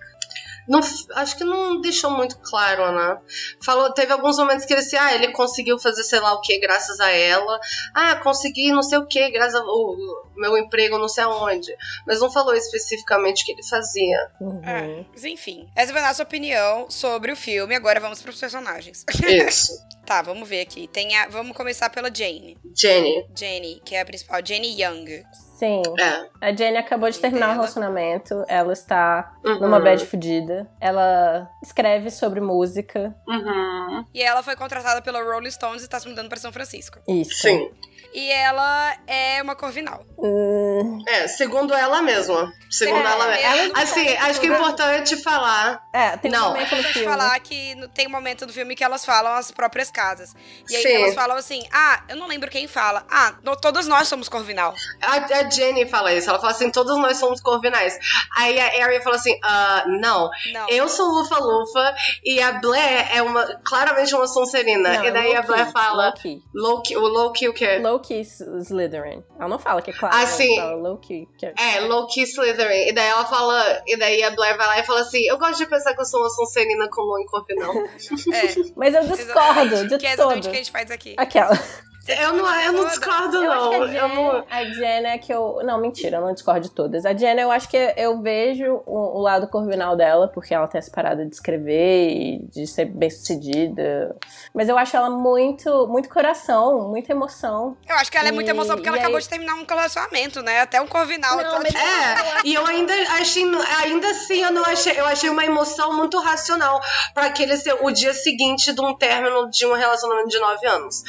[0.68, 0.80] Não,
[1.16, 3.20] acho que não deixou muito claro, né?
[3.64, 6.60] Falou, teve alguns momentos que ele disse, ah, ele conseguiu fazer sei lá o que
[6.60, 7.60] graças a ela.
[7.94, 9.96] Ah, consegui não sei o que graças ao
[10.36, 11.72] meu emprego não sei aonde.
[12.08, 14.32] Mas não falou especificamente o que ele fazia.
[14.64, 15.70] É, mas enfim.
[15.76, 17.76] Essa foi a nossa opinião sobre o filme.
[17.76, 19.06] Agora vamos para os personagens.
[19.28, 19.74] Isso.
[20.06, 20.88] tá, vamos ver aqui.
[20.88, 22.58] Tem a, vamos começar pela Jane.
[22.76, 23.26] Jenny.
[23.36, 24.40] Jenny, que é a principal.
[24.44, 25.24] Jenny Young.
[25.56, 25.82] Sim.
[26.00, 26.50] É.
[26.50, 28.44] A Jenny acabou de terminar o relacionamento.
[28.48, 29.60] Ela está Uhum.
[29.62, 30.70] numa bad fudida.
[30.82, 33.16] Ela escreve sobre música.
[33.26, 34.06] Uhum.
[34.14, 37.00] E ela foi contratada pela Rolling Stones e tá se mudando para São Francisco.
[37.08, 37.36] Isso.
[37.42, 37.70] Sim.
[38.18, 40.02] E ela é uma corvinal.
[40.18, 42.50] Hum, É, segundo ela mesma.
[42.72, 43.80] Segundo É, ela mesma.
[43.82, 45.84] Assim, acho que é importante falar.
[45.94, 46.46] é, tem Não.
[46.46, 47.08] um momento no Importante filme.
[47.10, 50.34] falar que tem um momento do filme que elas falam as próprias casas.
[50.70, 50.94] E aí Sim.
[51.04, 53.06] elas falam assim: ah, eu não lembro quem fala.
[53.12, 54.74] Ah, no- todas nós somos corvinal.
[55.02, 56.30] A, a Jenny fala isso.
[56.30, 57.98] Ela fala assim: todos nós somos corvinais.
[58.38, 60.30] Aí a Arya fala assim: ah, não.
[60.54, 60.70] Não.
[60.70, 64.94] Eu sou Lufa-Lufa e a Blair é uma, claramente uma Sonserina.
[65.00, 66.42] Não, e daí é a Blair fala: low-key.
[66.54, 67.78] Loki, o Loki o quê?
[68.14, 68.22] Low-key
[68.62, 69.24] Slytherin.
[69.40, 70.16] Ela não fala que é claro.
[70.16, 71.28] Ah, ela fala low-key.
[71.42, 72.88] é- É, Loki Slytherin.
[72.90, 73.82] E daí ela fala.
[73.88, 76.06] E daí a Blair vai lá e fala assim: Eu gosto de pensar que eu
[76.06, 77.74] sou uma Sonserina com Lua em corvinal.
[77.76, 78.72] É.
[78.76, 80.46] Mas eu discordo exatamente, de que é exatamente todo.
[80.48, 81.16] o que a gente faz aqui.
[81.18, 81.60] Aquela.
[82.08, 83.70] Eu não, eu não discordo, Eu acho não.
[83.70, 84.46] que a Eu Jenna, não.
[84.50, 85.60] a Jenna é que eu.
[85.64, 87.06] Não, mentira, eu não discordo de todas.
[87.06, 90.80] A Jenna, eu acho que eu vejo o, o lado corvinal dela, porque ela tem
[90.80, 94.16] essa parada de escrever e de ser bem sucedida.
[94.54, 97.78] Mas eu acho ela muito, muito coração, muita emoção.
[97.88, 99.56] Eu acho que ela é muita E- emoção porque e ela aí- acabou de terminar
[99.56, 100.62] um relacionamento, né?
[100.62, 101.36] Até um corvinal.
[101.38, 103.44] Não, então, mas- É, e eu ainda achei,
[103.84, 106.82] ainda assim eu não achei, eu achei uma emoção muito racional
[107.14, 111.04] para aquele ser o dia seguinte de um término de um relacionamento de nove anos.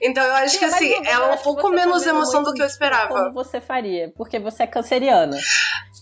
[0.00, 2.62] Então eu acho que assim, eu ela é um pouco tá menos emoção do que
[2.62, 3.08] eu esperava.
[3.08, 5.36] Como você faria, porque você é canceriana.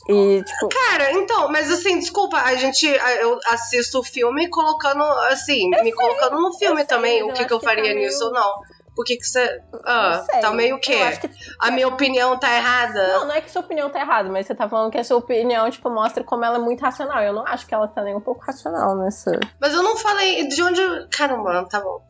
[0.09, 5.69] E, tipo, Cara, então, mas assim, desculpa, a gente, eu assisto o filme colocando, assim,
[5.83, 7.99] me colocando no filme sei, também, mas o eu que, que eu tá faria meio-
[8.07, 8.53] nisso ou não.
[9.01, 10.93] Por que que você, ah, tá meio o quê?
[10.93, 13.15] Eu acho que A minha opinião tá errada?
[13.15, 15.17] Não, não é que sua opinião tá errada, mas você tá falando que a sua
[15.17, 17.23] opinião, tipo, mostra como ela é muito racional.
[17.23, 19.41] Eu não acho que ela tá nem um pouco racional nessa.
[19.59, 22.03] Mas eu não falei de onde, caramba, tá bom.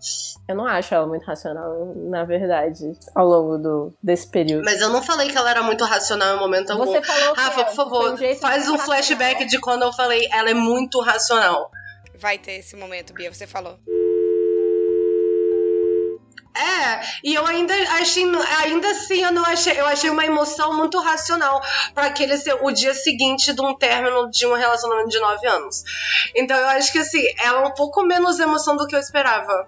[0.48, 4.64] Eu não acho ela muito racional, na verdade, ao longo do, desse período.
[4.64, 6.86] Mas eu não falei que ela era muito racional em momento algum.
[6.86, 9.92] Você falou que Rafa, é, por favor, um jeito faz um flashback de quando eu
[9.92, 11.70] falei ela é muito racional.
[12.16, 13.78] vai ter esse momento, Bia, você falou.
[16.60, 18.24] É, e eu ainda achei,
[18.62, 21.62] ainda assim eu não achei, eu achei uma emoção muito racional
[21.94, 25.82] para aquele ser o dia seguinte de um término de um relacionamento de nove anos.
[26.36, 29.66] Então eu acho que assim, ela é um pouco menos emoção do que eu esperava.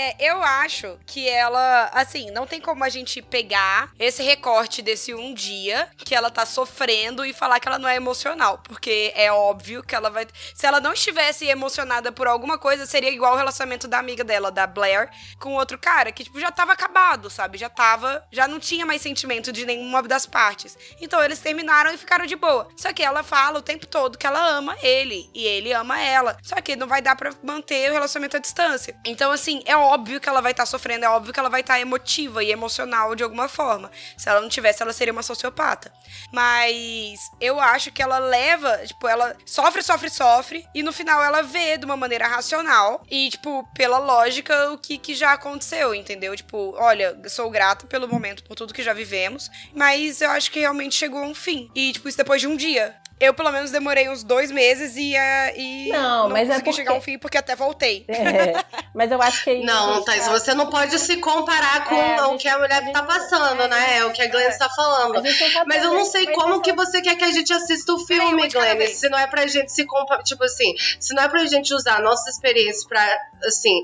[0.00, 5.12] É, eu acho que ela, assim, não tem como a gente pegar esse recorte desse
[5.12, 8.62] um dia que ela tá sofrendo e falar que ela não é emocional.
[8.64, 10.26] Porque é óbvio que ela vai.
[10.54, 14.50] Se ela não estivesse emocionada por alguma coisa, seria igual o relacionamento da amiga dela,
[14.50, 17.58] da Blair, com outro cara, que, tipo, já tava acabado, sabe?
[17.58, 18.26] Já tava.
[18.32, 20.78] Já não tinha mais sentimento de nenhuma das partes.
[20.98, 22.68] Então eles terminaram e ficaram de boa.
[22.74, 25.28] Só que ela fala o tempo todo que ela ama ele.
[25.34, 26.38] E ele ama ela.
[26.42, 28.98] Só que não vai dar pra manter o relacionamento à distância.
[29.04, 29.89] Então, assim, é óbvio
[30.20, 33.22] que ela vai estar sofrendo, é óbvio que ela vai estar emotiva e emocional de
[33.22, 33.90] alguma forma.
[34.16, 35.92] Se ela não tivesse, ela seria uma sociopata.
[36.32, 41.42] Mas eu acho que ela leva, tipo, ela sofre, sofre, sofre, e no final ela
[41.42, 46.36] vê de uma maneira racional e, tipo, pela lógica, o que, que já aconteceu, entendeu?
[46.36, 50.60] Tipo, olha, sou grata pelo momento, por tudo que já vivemos, mas eu acho que
[50.60, 51.70] realmente chegou a um fim.
[51.74, 52.99] E, tipo, isso depois de um dia.
[53.20, 56.92] Eu, pelo menos, demorei uns dois meses e, eh, e Não, mas é consegui chegar
[56.92, 58.06] a um porque- fim porque até voltei.
[58.08, 58.54] É,
[58.94, 59.50] mas eu acho que.
[59.50, 62.48] aí Não, a gente Thais, tá- você não pode se comparar com É, o que
[62.48, 63.98] a mulher a gente- tá passando, né?
[63.98, 65.22] É o que a Glenn está falando.
[65.26, 67.52] Gente não tá Mas eu não trazendo- sei como que você quer que a gente
[67.52, 68.86] assista o filme, Glenn.
[68.88, 70.22] Se não é pra gente se comparar.
[70.22, 73.04] Tipo assim, se não é pra gente usar a nossa experiência pra
[73.46, 73.82] assim,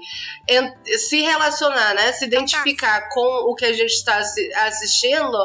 [0.99, 2.13] se relacionar, né?
[2.13, 5.37] Se identificar com o que a gente está assi- assistindo,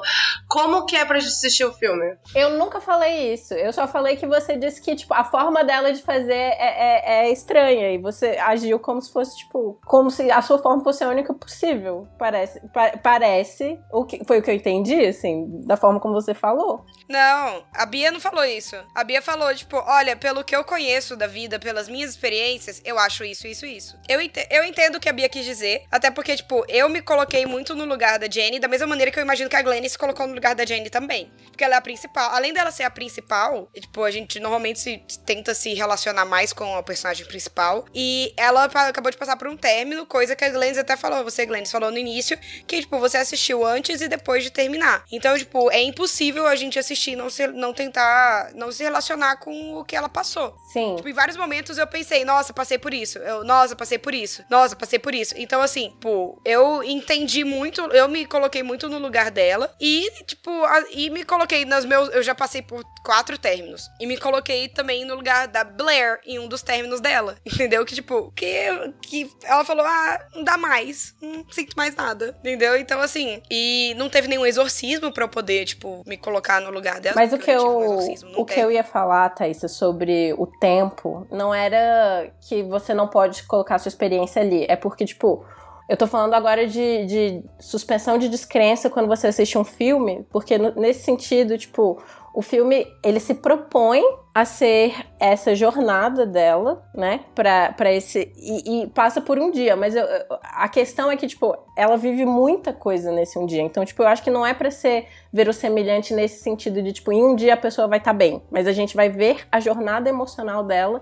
[0.47, 2.15] como que é pra gente assistir o filme?
[2.35, 3.53] Eu nunca falei isso.
[3.53, 7.25] Eu só falei que você disse que, tipo, a forma dela de fazer é, é-
[7.27, 7.91] é estranha.
[7.91, 11.33] E você agiu como se fosse, tipo, como se a sua forma fosse a única
[11.33, 12.07] possível.
[12.17, 12.59] Parece.
[12.73, 13.79] pa- parece.
[13.91, 16.85] O que, foi o que eu entendi, assim, da forma como você falou.
[17.09, 18.75] Não, a Bia não falou isso.
[18.95, 22.97] A Bia falou, tipo, olha, pelo que eu conheço da vida, pelas minhas experiências, eu
[22.97, 23.97] acho isso, isso, isso.
[24.07, 27.45] Eu, eu entendo o que a Bia quis dizer, até porque, tipo, eu me coloquei
[27.45, 29.97] muito no lugar da Jenny, da mesma maneira que eu imagino que a Glenn se
[29.97, 31.31] colocou no lugar da Jenny também.
[31.45, 32.31] Porque ela é a principal.
[32.31, 36.75] Além dela ser a principal, tipo, a gente normalmente se, tenta se relacionar mais com
[36.75, 37.85] a personagem principal.
[37.93, 41.45] E ela acabou de passar por um término, coisa que a Glenn até falou, você,
[41.45, 42.37] Glenn, falou no início,
[42.67, 45.03] que, tipo, você assistiu antes e depois de terminar.
[45.11, 49.37] Então, tipo, é impossível a gente assistir e não, se, não tentar, não se relacionar
[49.37, 50.55] com o que ela passou.
[50.71, 50.95] Sim.
[50.95, 53.17] Tipo, em vários momentos eu pensei, nossa, passei por isso.
[53.19, 54.43] Eu, nossa, passei por isso.
[54.49, 55.33] Nossa, passei por isso.
[55.37, 60.49] Então, assim, pô, eu entendi muito, eu me coloquei muito no lugar dela e, tipo,
[60.65, 62.09] a- e me coloquei nos meus.
[62.09, 63.89] Eu já passei por quatro términos.
[63.99, 67.35] E me coloquei também no lugar da Blair em um dos términos dela.
[67.45, 67.85] Entendeu?
[67.85, 71.13] Que, tipo, que, que ela falou, ah, não dá mais.
[71.21, 72.35] Não sinto mais nada.
[72.39, 72.75] Entendeu?
[72.77, 76.99] Então, assim, e não teve nenhum exorcismo pra eu poder, tipo, me colocar no lugar
[76.99, 77.15] dela.
[77.15, 81.53] Mas o que eu um o que eu ia falar, Thaís, sobre o tempo, não
[81.53, 84.65] era que você não pode colocar sua experiência ali.
[84.69, 85.43] É porque, tipo,
[85.89, 90.57] eu tô falando agora de, de suspensão de descrença quando você assiste um filme, porque
[90.57, 92.01] no- nesse sentido, tipo,
[92.33, 94.01] o filme, ele se propõe
[94.33, 98.31] a ser essa jornada dela, né, pra, pra esse...
[98.37, 100.07] E, e passa por um dia, mas eu-
[100.41, 103.61] a questão é que, tipo, ela vive muita coisa nesse um dia.
[103.61, 107.21] Então, tipo, eu acho que não é pra ser verossemelhante nesse sentido de, tipo, em
[107.21, 110.63] um dia a pessoa vai estar bem, mas a gente vai ver a jornada emocional
[110.63, 111.01] dela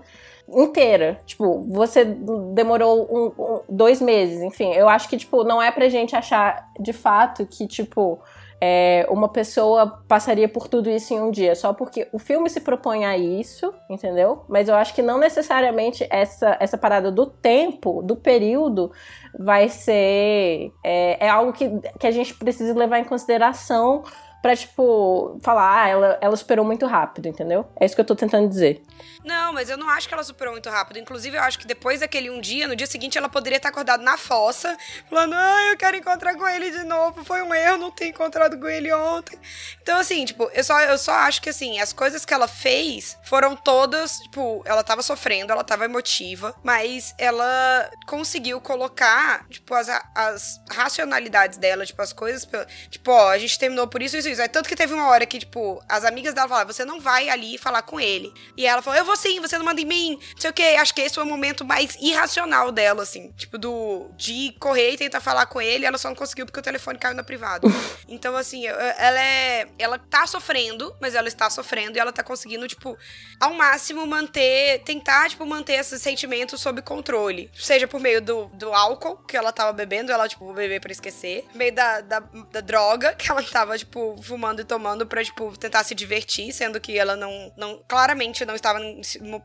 [0.54, 1.20] inteira.
[1.26, 4.72] Tipo, você demorou um- um- dois meses, enfim.
[4.72, 8.20] Eu acho que, tipo, não é pra gente achar de fato que, tipo,
[8.62, 12.60] é, uma pessoa passaria por tudo isso em um dia, só porque o filme se
[12.60, 14.44] propõe a isso, entendeu?
[14.48, 18.92] Mas eu acho que não necessariamente essa, essa parada do tempo, do período,
[19.38, 20.72] vai ser.
[20.84, 24.02] É, é algo que, que a gente precisa levar em consideração
[24.42, 27.66] pra, tipo, falar, ah, ela, ela superou muito rápido, entendeu?
[27.78, 28.82] É isso que eu tô tentando dizer.
[29.24, 30.98] Não, mas eu não acho que ela superou muito rápido.
[30.98, 34.02] Inclusive, eu acho que depois daquele um dia, no dia seguinte, ela poderia estar acordada
[34.02, 34.76] na fossa,
[35.08, 37.24] falando, ah, eu quero encontrar com ele de novo.
[37.24, 39.38] Foi um erro não ter encontrado com ele ontem.
[39.82, 43.18] Então, assim, tipo, eu só, eu só acho que, assim, as coisas que ela fez
[43.24, 49.88] foram todas, tipo, ela tava sofrendo, ela tava emotiva, mas ela conseguiu colocar, tipo, as,
[50.14, 52.48] as racionalidades dela, tipo, as coisas,
[52.88, 54.42] tipo, ó, a gente terminou por isso, isso, isso.
[54.42, 57.28] É tanto que teve uma hora que, tipo, as amigas dela falaram, você não vai
[57.28, 58.32] ali falar com ele.
[58.56, 60.76] E ela falou, eu vou sim, você não manda em mim, não sei o quê.
[60.78, 63.32] Acho que esse foi o momento mais irracional dela, assim.
[63.32, 66.62] Tipo, do de correr e tentar falar com ele, ela só não conseguiu porque o
[66.62, 67.66] telefone caiu na privada.
[68.08, 69.68] então, assim, ela é.
[69.78, 72.96] Ela tá sofrendo, mas ela está sofrendo e ela tá conseguindo, tipo,
[73.38, 74.82] ao máximo manter.
[74.84, 77.50] Tentar, tipo, manter esses sentimentos sob controle.
[77.54, 80.92] Seja por meio do, do álcool que ela tava bebendo, ela, tipo, vou beber pra
[80.92, 81.44] esquecer.
[81.50, 85.56] Por meio da, da, da droga que ela tava, tipo, fumando e tomando pra, tipo,
[85.56, 87.52] tentar se divertir, sendo que ela não.
[87.56, 89.00] não claramente não estava em,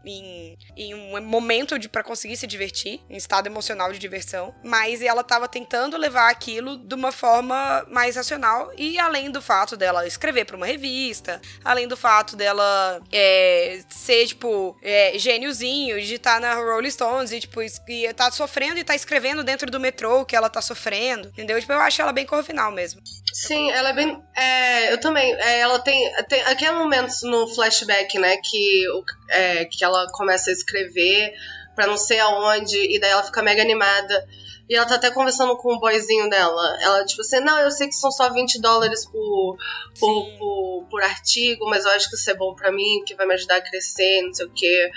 [0.05, 4.53] em, em um momento de para conseguir se divertir, em estado emocional de diversão.
[4.63, 8.71] Mas ela tava tentando levar aquilo de uma forma mais racional.
[8.77, 14.27] E além do fato dela escrever pra uma revista, além do fato dela é, ser,
[14.27, 18.95] tipo, é, gêniozinho, de estar na Rolling Stones e, tipo, e tá sofrendo e tá
[18.95, 21.29] escrevendo dentro do metrô que ela tá sofrendo.
[21.29, 21.59] Entendeu?
[21.59, 23.01] Tipo, eu acho ela bem corvinal mesmo.
[23.33, 24.23] Sim, ela é bem.
[24.35, 25.33] é, eu também.
[25.33, 26.41] é, ela tem, tem.
[26.73, 28.37] Momentos no flashback, né?
[28.37, 28.83] Que,
[29.29, 31.33] é, que ela começa a escrever
[31.75, 34.27] pra não sei aonde, e daí ela fica mega animada.
[34.69, 36.77] E ela tá até conversando com o boyzinho dela.
[36.81, 39.57] Ela, tipo assim, não, eu sei que são só 20 dólares por,
[39.99, 43.27] por, por, por artigo, mas eu acho que isso é bom pra mim, que vai
[43.27, 44.89] me ajudar a crescer, não sei o quê.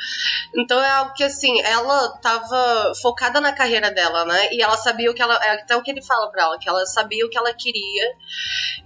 [0.56, 4.52] Então é algo que, assim, ela tava focada na carreira dela, né?
[4.52, 5.34] E ela sabia o que ela.
[5.44, 8.14] É até o que ele fala pra ela, que ela sabia o que ela queria.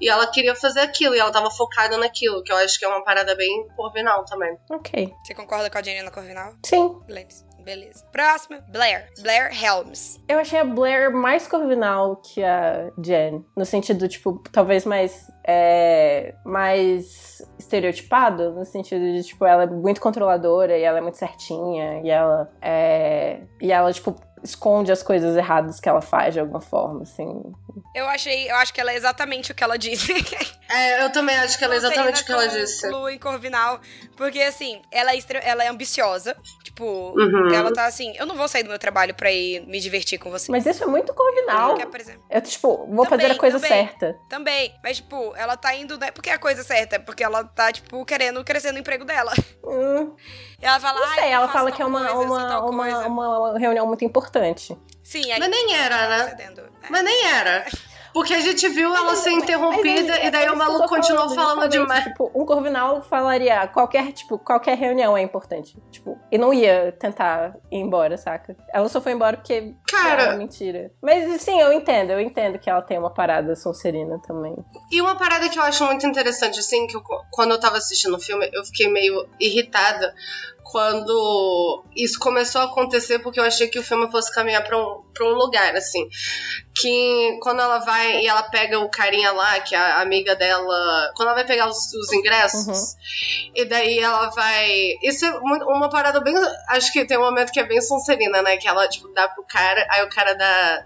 [0.00, 2.88] E ela queria fazer aquilo, e ela tava focada naquilo, que eu acho que é
[2.88, 4.56] uma parada bem corvinal também.
[4.68, 5.14] Ok.
[5.24, 6.54] Você concorda com a Jenny na Corvinal?
[6.64, 7.00] Sim.
[7.06, 7.44] Glennis.
[7.62, 8.04] Beleza.
[8.12, 9.08] Próxima, Blair.
[9.20, 10.20] Blair Helms.
[10.28, 13.44] Eu achei a Blair mais corvinal que a Jen.
[13.56, 15.30] No sentido, tipo, talvez mais.
[15.46, 18.52] É, mais estereotipado.
[18.52, 22.00] No sentido de, tipo, ela é muito controladora e ela é muito certinha.
[22.02, 23.42] E ela é.
[23.60, 24.14] E ela, tipo.
[24.42, 27.42] Esconde as coisas erradas que ela faz de alguma forma, assim.
[27.94, 30.12] Eu achei, eu acho que ela é exatamente o que ela disse.
[30.74, 32.88] É, eu também acho que ela é exatamente o que ela disse.
[32.88, 33.78] Lu em Corvinal.
[34.16, 36.34] Porque, assim, ela é, extre- ela é ambiciosa.
[36.64, 37.52] Tipo, Uhum.
[37.52, 40.30] ela tá assim, eu não vou sair do meu trabalho pra ir me divertir com
[40.30, 40.50] você.
[40.50, 41.74] Mas isso é muito corvinal.
[41.74, 43.70] Quer, por exemplo, Eu, tipo, vou fazer a Também, coisa também.
[43.86, 44.16] certa.
[44.30, 44.74] Também.
[44.82, 47.44] Mas, tipo, ela tá indo, não é porque é a coisa certa, é porque ela
[47.44, 49.32] tá, tipo, querendo crescer no emprego dela.
[49.62, 50.14] Hum,
[50.62, 53.86] ela fala, não "Ai, sei, ela fala que é uma, uma, uma, coisa." uma reunião
[53.86, 54.76] muito importante.
[55.02, 56.28] Sim, aí Mas nem era, né?
[56.28, 56.60] cedendo.
[56.60, 56.88] É.
[56.88, 57.66] Mas nem era.
[58.12, 61.28] Porque a gente viu ela ser interrompida Mas é- e daí é o maluco continuou
[61.30, 62.04] falando justamente, demais.
[62.04, 65.76] Tipo, um corvinal falaria qualquer, tipo, qualquer reunião é importante.
[65.90, 68.56] Tipo, e não ia tentar ir embora, saca?
[68.72, 70.22] Ela só foi embora porque Cara.
[70.24, 70.92] era mentira.
[71.02, 74.56] Mas sim, eu entendo, eu entendo que ela tem uma parada sonserina também.
[74.90, 78.14] E uma parada que eu acho muito interessante, assim, que eu- quando eu tava assistindo
[78.16, 80.14] o filme, eu fiquei meio irritada
[80.82, 85.02] quando isso começou a acontecer, porque eu achei que o filme fosse caminhar pra um,
[85.12, 86.08] pra um lugar, assim.
[86.74, 91.12] Que quando ela vai e ela pega o carinha lá, que é a amiga dela.
[91.14, 92.96] Quando ela vai pegar os, os ingressos,
[93.54, 94.94] e daí ela vai.
[95.02, 96.34] Isso é uma parada bem.
[96.68, 98.56] Acho que tem um momento que é bem Sonserina, né?
[98.56, 100.84] Que ela, tipo, dá pro cara, aí o cara dá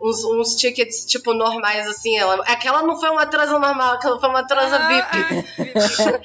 [0.00, 2.16] uns, uns tickets, tipo, normais, assim.
[2.16, 6.22] Ela, aquela não foi uma transa normal, aquela foi uma transa Ah, VIP.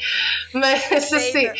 [0.54, 1.52] Mas, assim.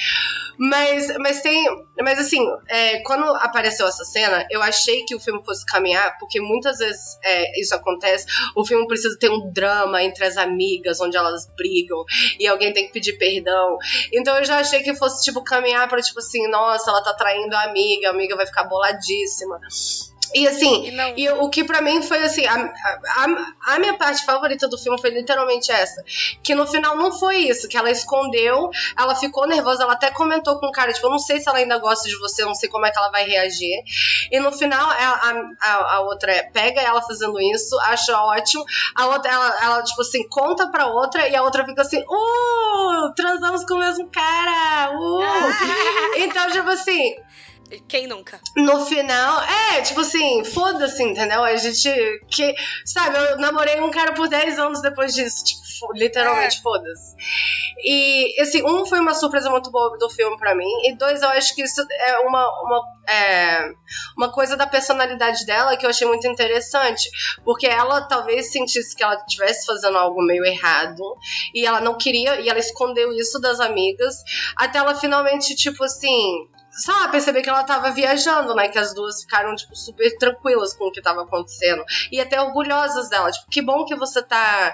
[0.64, 1.66] Mas, mas tem.
[2.04, 6.40] Mas assim, é, quando apareceu essa cena, eu achei que o filme fosse caminhar, porque
[6.40, 8.28] muitas vezes é, isso acontece.
[8.56, 12.04] O filme precisa ter um drama entre as amigas, onde elas brigam,
[12.40, 13.76] e alguém tem que pedir perdão.
[14.14, 17.56] Então eu já achei que fosse, tipo, caminhar pra, tipo assim, nossa, ela tá traindo
[17.56, 19.60] a amiga, a amiga vai ficar boladíssima.
[20.34, 23.96] E assim, E não- e o que pra mim foi assim, a, a, a minha
[23.96, 26.04] parte favorita do filme foi literalmente essa.
[26.44, 30.60] Que no final não foi isso, que ela escondeu, ela ficou nervosa, ela até comentou
[30.60, 32.56] com o cara, tipo, eu não sei se ela ainda gosta de você, eu não
[32.56, 33.84] sei como é que ela vai reagir.
[34.32, 38.64] E no final, a, a, a- outra pega ela fazendo isso, acha ótimo,
[38.96, 43.14] a outra, ela, ela, tipo assim, conta pra outra, e a outra fica assim, uh,
[43.16, 45.22] transamos com o mesmo cara, uh.
[46.18, 47.16] Então, tipo assim,
[47.88, 48.40] Quem nunca?
[48.58, 51.44] no final, é, tipo assim, foda-se, entendeu?
[51.44, 51.90] A gente.
[52.30, 52.54] Que,
[52.86, 56.62] sabe, eu namorei um cara por 10 anos depois disso, tipo, literalmente, É.
[56.62, 57.16] foda-se.
[57.84, 61.30] E, assim, um, foi uma surpresa muito boa do filme pra mim, e dois, eu
[61.30, 63.70] acho que isso é uma, uma, é,
[64.18, 67.10] uma coisa da personalidade dela que eu achei muito interessante,
[67.44, 71.02] porque ela talvez sentisse que ela estivesse fazendo algo meio errado,
[71.56, 74.18] e ela não queria, e ela escondeu isso das amigas,
[74.56, 78.70] até ela finalmente, tipo assim, sei lá, perceber que ela tava viajando, né?
[78.70, 81.84] Que as duas ficaram, tipo, super tranquilas com o que tava acontecendo.
[82.12, 83.30] E até orgulhosas dela.
[83.32, 84.74] Tipo, que bom que você tá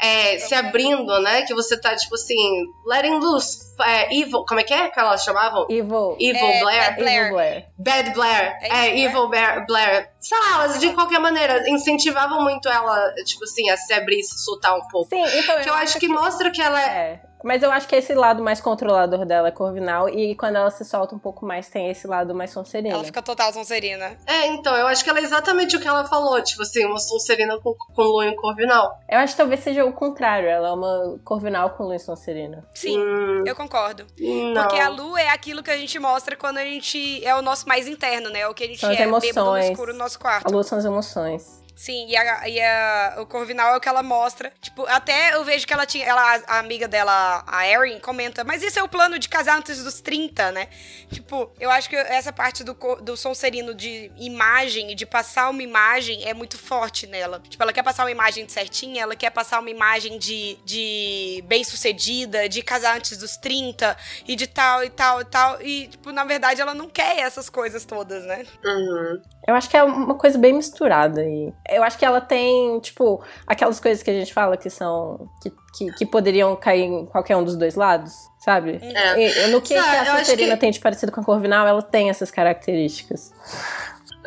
[0.00, 1.42] é, se abrindo, né?
[1.42, 3.66] Que você tá, tipo assim, letting loose.
[3.80, 5.66] É, evil, como é que é que elas chamavam?
[5.68, 6.16] Evil.
[6.18, 6.80] Evil É, Blair.
[6.80, 7.20] Bad Blair.
[7.20, 7.66] Evil Blair.
[7.78, 8.58] Bad Blair.
[8.62, 9.66] É É, Evil Evil Blair.
[9.66, 10.10] Blair.
[10.18, 14.24] Sei lá, elas de qualquer maneira incentivavam muito ela, tipo assim, a se abrir e
[14.24, 15.08] se soltar um pouco.
[15.08, 17.20] Sim, então Que eu acho que mostra que ela é.
[17.46, 17.56] É.
[17.56, 20.84] Mas eu acho que esse lado mais controlador dela é Corvinal, e quando ela se
[20.84, 22.94] solta um pouco mais, tem esse lado mais Sonserina.
[22.94, 24.16] Ela fica total Sonserina.
[24.26, 26.98] É, então, eu acho que ela é exatamente o que ela falou, tipo assim, uma
[26.98, 28.90] Sonserina com, com Lu e Corvinal.
[29.08, 32.66] Eu acho que talvez seja o contrário, ela é uma Corvinal com luz Sonserina.
[32.74, 34.06] Sim, Hum, eu concordo.
[34.18, 34.62] não.
[34.62, 37.24] Porque a Lu é aquilo que a gente mostra quando a gente.
[37.24, 38.40] É o nosso mais interno, né?
[38.40, 39.70] É o que a gente São as é bêbado no emoções.
[39.70, 40.52] escuro do nosso A quarto.
[40.52, 41.62] luz são as emoções.
[41.76, 44.50] Sim, e, a, e a- o Corvinal é o que ela mostra.
[44.62, 46.06] Tipo, até eu vejo que ela tinha.
[46.06, 49.84] Ela, a amiga dela, a Erin, comenta, mas isso é o plano de casar antes
[49.84, 50.68] dos 30, né?
[51.12, 52.72] Tipo, eu acho que essa parte do,
[53.02, 57.40] do Sonserino de imagem e de passar uma imagem é muito forte nela.
[57.46, 62.48] Tipo, ela quer passar uma imagem certinha, ela quer passar uma imagem de, de bem-sucedida,
[62.48, 63.94] de casar antes dos 30
[64.26, 65.60] e de tal e tal e tal.
[65.60, 68.46] E, tipo, na verdade, ela não quer essas coisas todas, né?
[68.64, 69.22] Uhum.
[69.46, 71.52] Eu acho que é uma coisa bem misturada aí.
[71.68, 75.28] Eu acho que ela tem, tipo, aquelas coisas que a gente fala que são.
[75.42, 78.80] que, que, que poderiam cair em qualquer um dos dois lados, sabe?
[78.82, 79.44] É.
[79.46, 82.10] E, no que, que a Sonserina que- tem de parecido com a Corvinal, ela tem
[82.10, 83.32] essas características.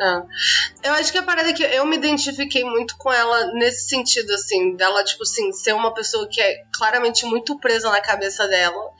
[0.00, 0.88] É.
[0.88, 4.32] Eu acho que a parada é que eu me identifiquei muito com ela nesse sentido,
[4.32, 8.90] assim, dela, tipo assim, ser uma pessoa que é claramente muito presa na cabeça dela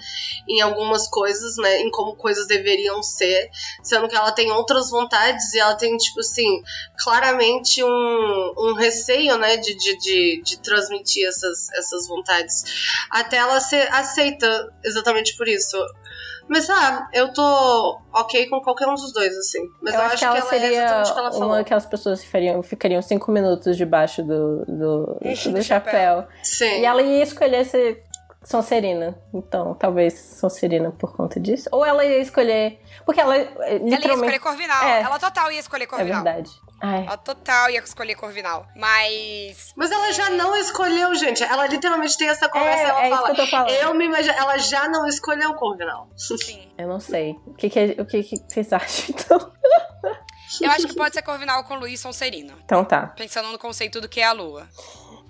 [0.46, 3.48] em algumas coisas, né, em como coisas deveriam ser,
[3.82, 6.62] sendo que ela tem outras vontades e ela tem, tipo assim,
[7.02, 12.62] claramente um, um receio, né, de, de, de, de transmitir essas, essas vontades.
[13.10, 15.78] Até ela ser aceita exatamente por isso.
[16.50, 19.60] Mas, sabe, eu tô ok com qualquer um dos dois, assim.
[19.80, 21.46] Mas eu, eu acho que ela é seria exatamente o que ela falou.
[21.46, 26.26] uma daquelas pessoas que fariam, ficariam cinco minutos debaixo do, do, do, Do chapéu.
[26.42, 26.80] Sim.
[26.80, 28.02] E ela ia escolher ser
[28.42, 29.16] Sonserina.
[29.32, 31.68] Então, talvez Sonserina por conta disso.
[31.70, 32.80] Ou ela ia escolher.
[33.04, 34.14] Porque ela eh, Ela ia literalmente.
[34.14, 34.82] escolher Corvinal.
[34.84, 35.02] É.
[35.02, 36.24] Ela total ia escolher É Corvinal.
[36.24, 36.50] verdade.
[36.80, 37.04] Ai.
[37.06, 38.66] Ela total ia escolher Corvinal.
[38.76, 39.72] Mas.
[39.76, 41.42] Mas ela já não escolheu, gente.
[41.42, 43.26] Ela literalmente tem essa conversa É, e ela é isso fala.
[43.34, 43.70] que eu tô falando.
[43.70, 44.34] Eu me imagino.
[44.36, 46.08] Ela já não escolheu Corvinal.
[46.16, 46.68] Sim.
[46.78, 47.32] Eu não sei.
[47.46, 49.52] O que, que, é- o que, que vocês acham, então?
[50.60, 52.54] Eu acho que pode ser Corvinal com Luiz Sonserina.
[52.64, 53.08] Então tá.
[53.08, 54.66] Pensando no conceito do que é a lua.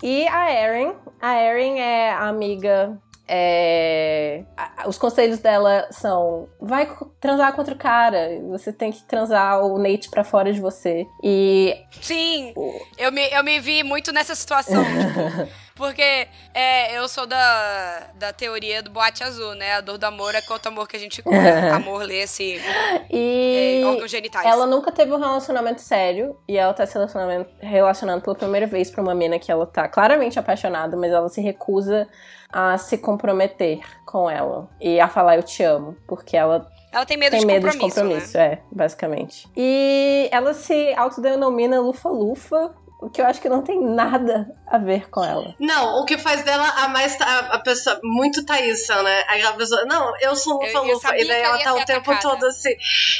[0.01, 0.95] E a Erin.
[1.21, 2.97] A Erin é a amiga.
[3.33, 4.43] É,
[4.85, 6.85] Os conselhos dela são: vai
[7.21, 8.27] transar com outro cara.
[8.49, 11.07] Você tem que transar o Nate pra fora de você.
[11.23, 11.73] E.
[12.01, 12.53] Sim,
[12.97, 14.83] eu me, eu me vi muito nessa situação.
[14.83, 19.73] tipo, porque é, eu sou da, da teoria do boate azul, né?
[19.73, 21.75] A dor do amor é quanto amor que a gente cura.
[21.75, 22.61] amor lê-se
[23.09, 24.45] E é, órgãos genitais.
[24.45, 28.89] ela nunca teve um relacionamento sério e ela tá se relacionando, relacionando pela primeira vez
[28.89, 32.07] pra uma mina que ela tá claramente apaixonada, mas ela se recusa
[32.51, 37.17] a se comprometer com ela e a falar eu te amo, porque ela Ela tem
[37.17, 39.47] medo, tem de, medo compromisso, de compromisso, é, basicamente.
[39.55, 45.09] E ela se autodenomina Lufa-Lufa, o que eu acho que não tem nada a ver
[45.09, 45.55] com ela.
[45.59, 47.19] Não, o que faz dela a mais.
[47.19, 49.23] A, a pessoa muito Thaísa, né?
[49.27, 49.83] Aí a pessoa.
[49.85, 51.07] Não, eu sou lufa-lufa.
[51.07, 52.21] sabia E daí ela tá o tempo atacada.
[52.21, 52.75] todo assim.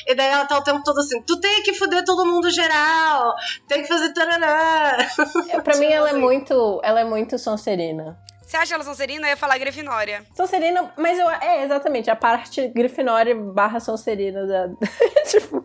[0.08, 1.20] E daí ela tá o tempo todo assim.
[1.24, 3.34] Tu tem que foder todo mundo geral.
[3.68, 4.98] Tem que fazer tarará.
[5.64, 8.20] Pra mim ela é muito, ela é muito Sonserina.
[8.52, 9.28] Você acha ela Sonserina?
[9.28, 10.26] Eu ia falar Grifinória.
[10.36, 14.70] Sonserina, mas eu, é exatamente a parte Grifinória barra Sonserina da,
[15.26, 15.64] tipo,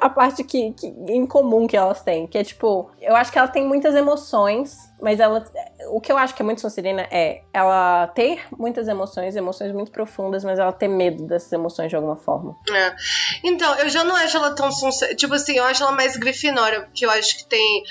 [0.00, 3.38] a parte que, que em comum que elas têm, que é tipo, eu acho que
[3.38, 5.44] ela tem muitas emoções, mas ela
[5.90, 9.90] o que eu acho que é muito Sonserina é ela ter muitas emoções, emoções muito
[9.90, 12.54] profundas, mas ela ter medo dessas emoções de alguma forma.
[12.70, 12.94] É.
[13.44, 14.70] Então, eu já não acho ela tão.
[14.70, 17.82] sonse- Tipo assim, eu acho ela mais Grifinória, porque eu acho que tem.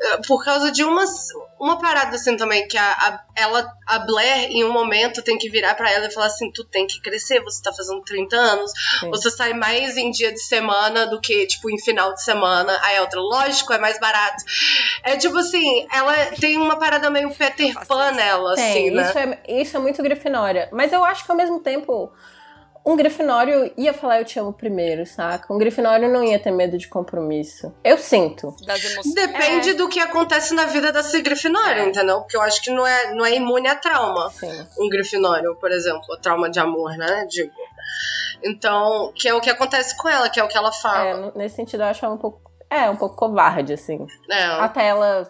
[0.00, 1.04] eh, Por causa de uma,
[1.58, 5.48] uma parada assim também, que a, a- ela, a Blair, em um momento, tem que
[5.48, 8.70] virar pra ela e falar assim: tu tem que crescer, você tá fazendo 30 anos,
[9.00, 9.10] Sim.
[9.10, 12.78] você sai mais em dia de semana do que, tipo, em final de semana.
[12.82, 14.42] Aí a outra, lógico, é mais barato.
[15.04, 19.02] É tipo assim, ela tem uma parada meio Peter Pan nela, Tem, assim, né?
[19.02, 20.68] isso, é, isso é muito Grifinória.
[20.72, 22.10] Mas eu acho que ao mesmo tempo,
[22.84, 25.52] um Grifinório ia falar eu te amo primeiro, saca?
[25.52, 27.74] Um Grifinório não ia ter medo de compromisso.
[27.84, 28.54] Eu sinto.
[28.66, 29.14] Das emoções.
[29.14, 32.20] Depende do que acontece na vida dessa Grifinória, entendeu?
[32.20, 34.30] Porque eu acho que não é, não é imune a trauma.
[34.30, 34.66] Sim.
[34.78, 37.26] Um Grifinório, por exemplo, trauma de amor, né?
[37.28, 37.52] Digo.
[38.42, 41.10] Então, que é o que acontece com ela, que é o que ela É, fala.
[41.26, 42.49] n- nesse sentido, eu acho ela um pouco.
[42.70, 44.06] É, um pouco covarde, assim.
[44.30, 44.44] É.
[44.60, 45.28] Até ela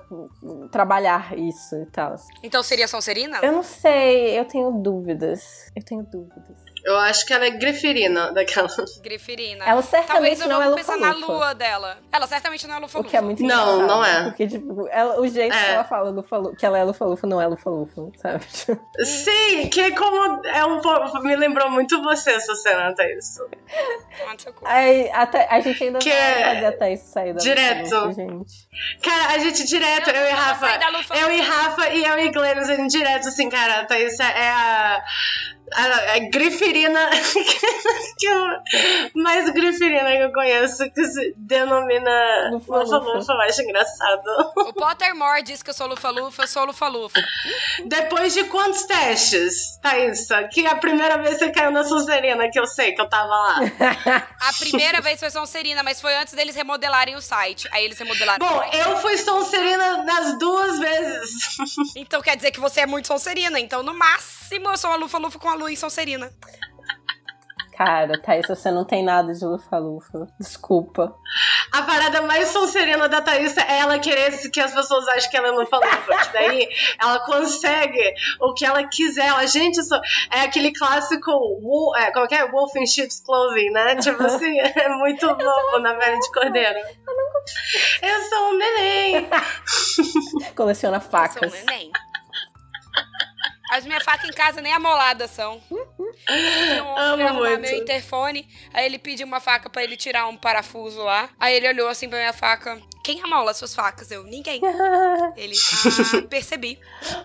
[0.70, 2.14] trabalhar isso e tal.
[2.42, 3.38] Então seria Sonserina?
[3.42, 5.70] Eu não sei, eu tenho dúvidas.
[5.74, 6.69] Eu tenho dúvidas.
[6.84, 8.68] Eu acho que ela é Griferina daquela.
[9.02, 9.64] Grifirina.
[9.64, 11.98] Ela certamente Talvez eu não é pensar na lua dela.
[12.10, 14.24] Ela certamente não é lufa O que é muito Não, não é.
[14.24, 15.72] Porque, tipo, ela- o jeito que É.
[15.72, 18.44] ela fala lufa, que ela é lufa-lufa não é lufa-lufa, sabe?
[18.46, 20.46] Tipo, Sim, que é como.
[20.46, 20.80] É um.
[21.22, 23.36] Me lembrou muito você essa cena, Thaís.
[24.64, 27.82] Aí, até, a gente ainda Que vai é fazer até isso sair da direto.
[27.84, 28.52] lufa-lufa, gente.
[29.02, 30.66] Cara, a gente direto, eu, e Rafa.
[31.16, 34.48] Eu e Rafa e eu e Glenn, a gente direto, assim, cara, a Thaís é
[34.50, 35.02] a.
[35.74, 37.10] A, a griferina
[38.18, 42.96] que eu, mais griferina que eu conheço que se denomina Lufa-lufa.
[42.96, 44.52] Lufa-Lufa, eu acho engraçado.
[44.56, 47.20] O Pottermore diz que eu sou lufa-lufa, eu sou lufa-lufa.
[47.86, 50.44] Depois de quantos testes, Thaísa?
[50.48, 53.58] Que a primeira vez você caiu na Sonserina, que eu sei que eu tava lá.
[54.40, 57.68] A primeira vez foi Sonserina, mas foi antes deles remodelarem o site.
[57.72, 58.38] Aí eles remodelaram.
[58.44, 61.30] Bom, eu fui Sonserina nas duas vezes.
[61.94, 63.60] Então quer dizer que você é muito Sonserina.
[63.60, 66.30] Então, no máximo, eu sou uma lufa-lufa com a Lu em Sonserina.
[67.76, 70.26] Cara, Thaís, você não tem nada de lufa-lufa.
[70.38, 71.16] Desculpa.
[71.72, 75.48] A parada mais sonserina da Thaísa é ela querer que as pessoas achem que ela
[75.48, 76.30] é lufa-lufa.
[76.30, 76.68] daí
[77.00, 79.28] ela consegue o que ela quiser.
[79.28, 79.94] Ela, gente, isso
[80.30, 81.30] é aquele clássico
[81.96, 82.50] é, é é?
[82.50, 83.96] Wolf in Sheep's Clothing, né?
[83.96, 86.80] Tipo assim, é muito lobo na velha de cordeiro.
[88.02, 89.28] Eu sou um neném.
[90.54, 91.52] Coleciona Sou facas.
[91.52, 91.90] neném.
[93.70, 95.60] As minhas facas em casa nem amoladas são.
[95.70, 97.60] Um Amo homem arrumar muito.
[97.62, 101.28] meu interfone, aí ele pediu uma faca pra ele tirar um parafuso lá.
[101.38, 102.80] Aí ele olhou assim pra minha faca.
[103.02, 104.10] Quem amola suas facas?
[104.10, 104.60] Eu, ninguém.
[105.34, 106.78] Ele, ah, percebi.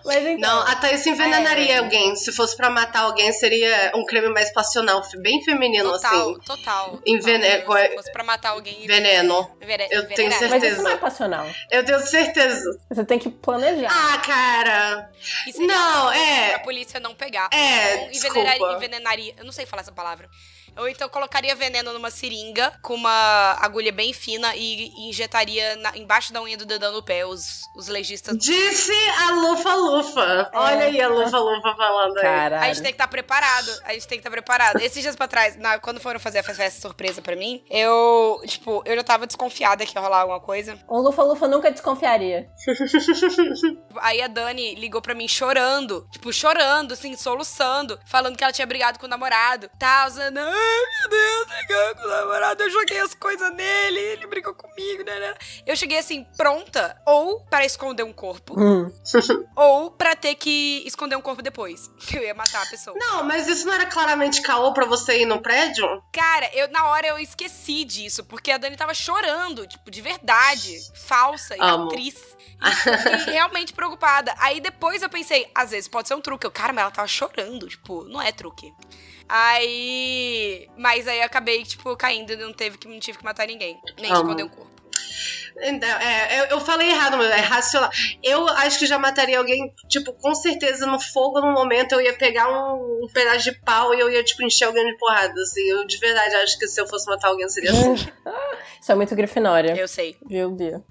[0.06, 1.78] Mas então, Não, a Thaís envenenaria É.
[1.78, 2.16] alguém.
[2.16, 6.40] Se fosse pra matar alguém, seria um crime mais passional, bem feminino, Total, assim.
[6.46, 6.90] total.
[7.04, 7.88] Total.
[7.88, 8.86] Se fosse pra matar alguém.
[8.86, 9.50] Veneno.
[9.60, 10.40] Vene- Eu tenho envenenar.
[10.40, 10.72] Mas certeza.
[10.72, 11.46] isso não é passional.
[11.70, 12.80] Eu tenho certeza.
[12.90, 13.90] Você tem que planejar.
[13.92, 15.10] Ah, cara.
[15.46, 15.66] E seria
[16.40, 16.58] Não, pra é.
[16.58, 17.48] polícia não pegar.
[17.52, 19.34] É, Então, envenenaria, envenenaria.
[19.36, 20.28] Eu não sei falar essa palavra.
[20.76, 26.32] Ou então colocaria veneno numa seringa com uma agulha bem fina e injetaria na- embaixo
[26.32, 28.36] da unha do dedão no pé os, os legistas.
[28.38, 28.92] Disse
[29.26, 30.50] a Lufa Lufa.
[30.54, 32.22] Olha aí a Lufa Lufa falando aí.
[32.60, 33.70] A gente tem que estar preparado.
[33.84, 34.80] A gente tem que estar preparado.
[34.80, 38.82] Esses dias pra trás, na- quando foram fazer a festa surpresa pra mim, eu, tipo,
[38.84, 40.78] eu já tava desconfiada que ia rolar alguma coisa.
[40.90, 42.48] Um lufa-lufa nunca desconfiaria.
[44.00, 48.66] Aí a Dani ligou pra mim chorando, tipo, chorando, assim, soluçando, falando que ela tinha
[48.66, 49.70] brigado com o namorado.
[49.78, 54.26] Tal, usando, ai meu Deus, brigou com o namorado, eu joguei as coisas nele, ele
[54.26, 55.18] brigou comigo, né?
[55.18, 55.34] né.
[55.66, 58.54] Eu cheguei assim, pronta, ou para esconder um corpo,
[59.56, 61.90] ou pra ter que esconder um corpo depois.
[61.98, 62.96] Que eu ia matar a pessoa.
[62.98, 65.86] Não, mas isso não era claramente caô pra você ir no prédio?
[66.12, 70.76] Cara, eu na hora eu esqueci disso, porque a Dani tava chorando, tipo, de verdade,
[71.06, 71.86] falsa e Amo.
[71.86, 72.36] atriz.
[73.26, 74.34] E realmente preocupada.
[74.38, 76.46] Aí depois eu pensei, às vezes pode ser um truque.
[76.46, 78.72] Eu, cara, mas ela tava chorando, tipo, não é truque.
[79.28, 80.68] Aí.
[80.76, 83.80] Mas aí eu acabei, tipo, caindo e não, teve que, não tive que matar ninguém.
[84.00, 84.22] Nem Amo.
[84.22, 84.76] esconder um corpo.
[85.62, 87.90] Então, é, eu, eu falei errado, mas é racional.
[88.22, 92.12] Eu acho que já mataria alguém, tipo, com certeza no fogo no momento eu ia
[92.12, 95.40] pegar um, um pedaço de pau e eu ia, tipo, encher alguém de porrada.
[95.40, 97.94] Assim, eu de verdade acho que se eu fosse matar alguém seria assim.
[98.80, 99.74] Isso é muito Grifinória.
[99.76, 100.16] Eu sei.
[100.28, 100.82] Viu, Bia?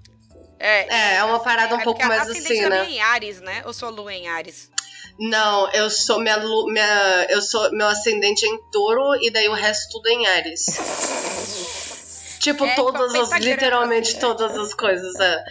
[0.58, 2.68] É, É, é uma parada um é pouco a mais assim, né?
[2.68, 3.62] minha em Ares, né?
[3.64, 4.70] Eu sou lua em Ares.
[5.18, 9.54] Não, eu sou minha, minha eu sou meu ascendente é em Touro e daí o
[9.54, 10.66] resto tudo é em Ares.
[12.40, 14.20] tipo É, todas tipo, as literalmente assim, é.
[14.20, 15.44] todas as coisas, é.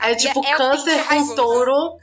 [0.00, 1.34] Aí tipo é o câncer com raivoso.
[1.36, 1.96] Touro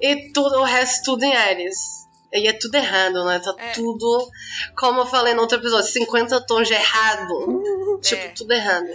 [0.00, 2.02] e tudo o resto tudo em Ares.
[2.34, 3.38] E é tudo errado, né?
[3.40, 3.72] Tá É.
[3.72, 4.30] tudo,
[4.74, 7.98] como eu falei no outro episódio, 50 tons de errado.
[8.00, 8.28] tipo, É.
[8.28, 8.88] tudo errado.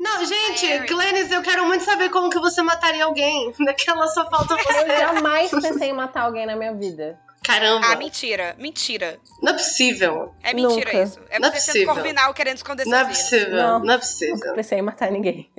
[0.00, 0.86] Não, gente, Harry.
[0.86, 3.52] Glennis, eu quero muito saber como que você mataria alguém.
[3.64, 4.98] Daquela só falta Eu você.
[4.98, 7.18] jamais pensei em matar alguém na minha vida.
[7.44, 8.54] Caramba, Ah, mentira.
[8.58, 9.18] Mentira.
[9.42, 10.32] não é possível.
[10.44, 11.02] É mentira Nunca.
[11.02, 11.18] isso.
[11.28, 11.94] É Não é você sendo possível.
[11.94, 13.56] corvinal querendo esconder Não é possível, Não.
[13.56, 14.54] não é Nunca possível.
[14.54, 15.50] pensei em matar ninguém.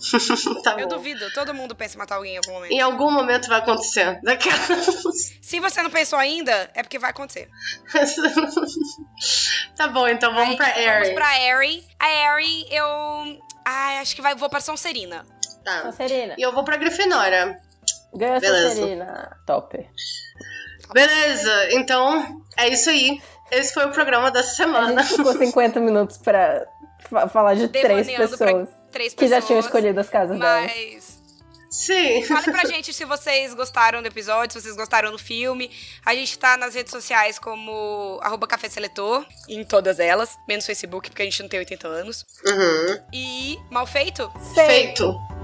[0.64, 0.96] tá Eu bom.
[0.96, 1.30] duvido.
[1.32, 2.72] Todo mundo pensa em matar alguém em algum momento.
[2.72, 4.18] Em algum momento vai acontecer.
[4.24, 4.96] Daquelas.
[5.40, 7.48] Se você não pensou ainda, é porque vai acontecer.
[9.76, 11.14] tá bom, então vamos Aí, pra Vamos Aerie.
[11.14, 11.84] pra Harry.
[11.98, 13.38] A Harry, eu...
[13.64, 15.24] Ai, acho que vai, vou pra Sonserina.
[15.64, 15.82] Tá.
[15.82, 16.34] Sonserina.
[16.38, 17.58] E eu vou pra Grifinória.
[18.14, 18.68] Ganha Beleza.
[18.70, 19.36] Sonserina.
[19.46, 19.88] Top.
[20.92, 23.20] Beleza, então é isso aí.
[23.50, 25.02] Esse foi o programa da A semana.
[25.02, 26.66] gente ficou 50 minutos pra
[27.08, 29.46] fa- falar de três Devaneando pessoas Três que já pessoas.
[29.46, 30.72] tinham escolhido as casas delas.
[31.70, 32.24] Sim.
[32.24, 35.70] Fale pra gente se vocês gostaram do episódio, se vocês gostaram do filme.
[36.04, 41.08] A gente tá nas redes sociais como arroba Café Seletor, em todas elas, menos Facebook,
[41.08, 42.26] porque a gente não tem 80 anos.
[42.44, 43.02] Uhum.
[43.12, 44.30] E mal feito?
[44.54, 45.39] Feito.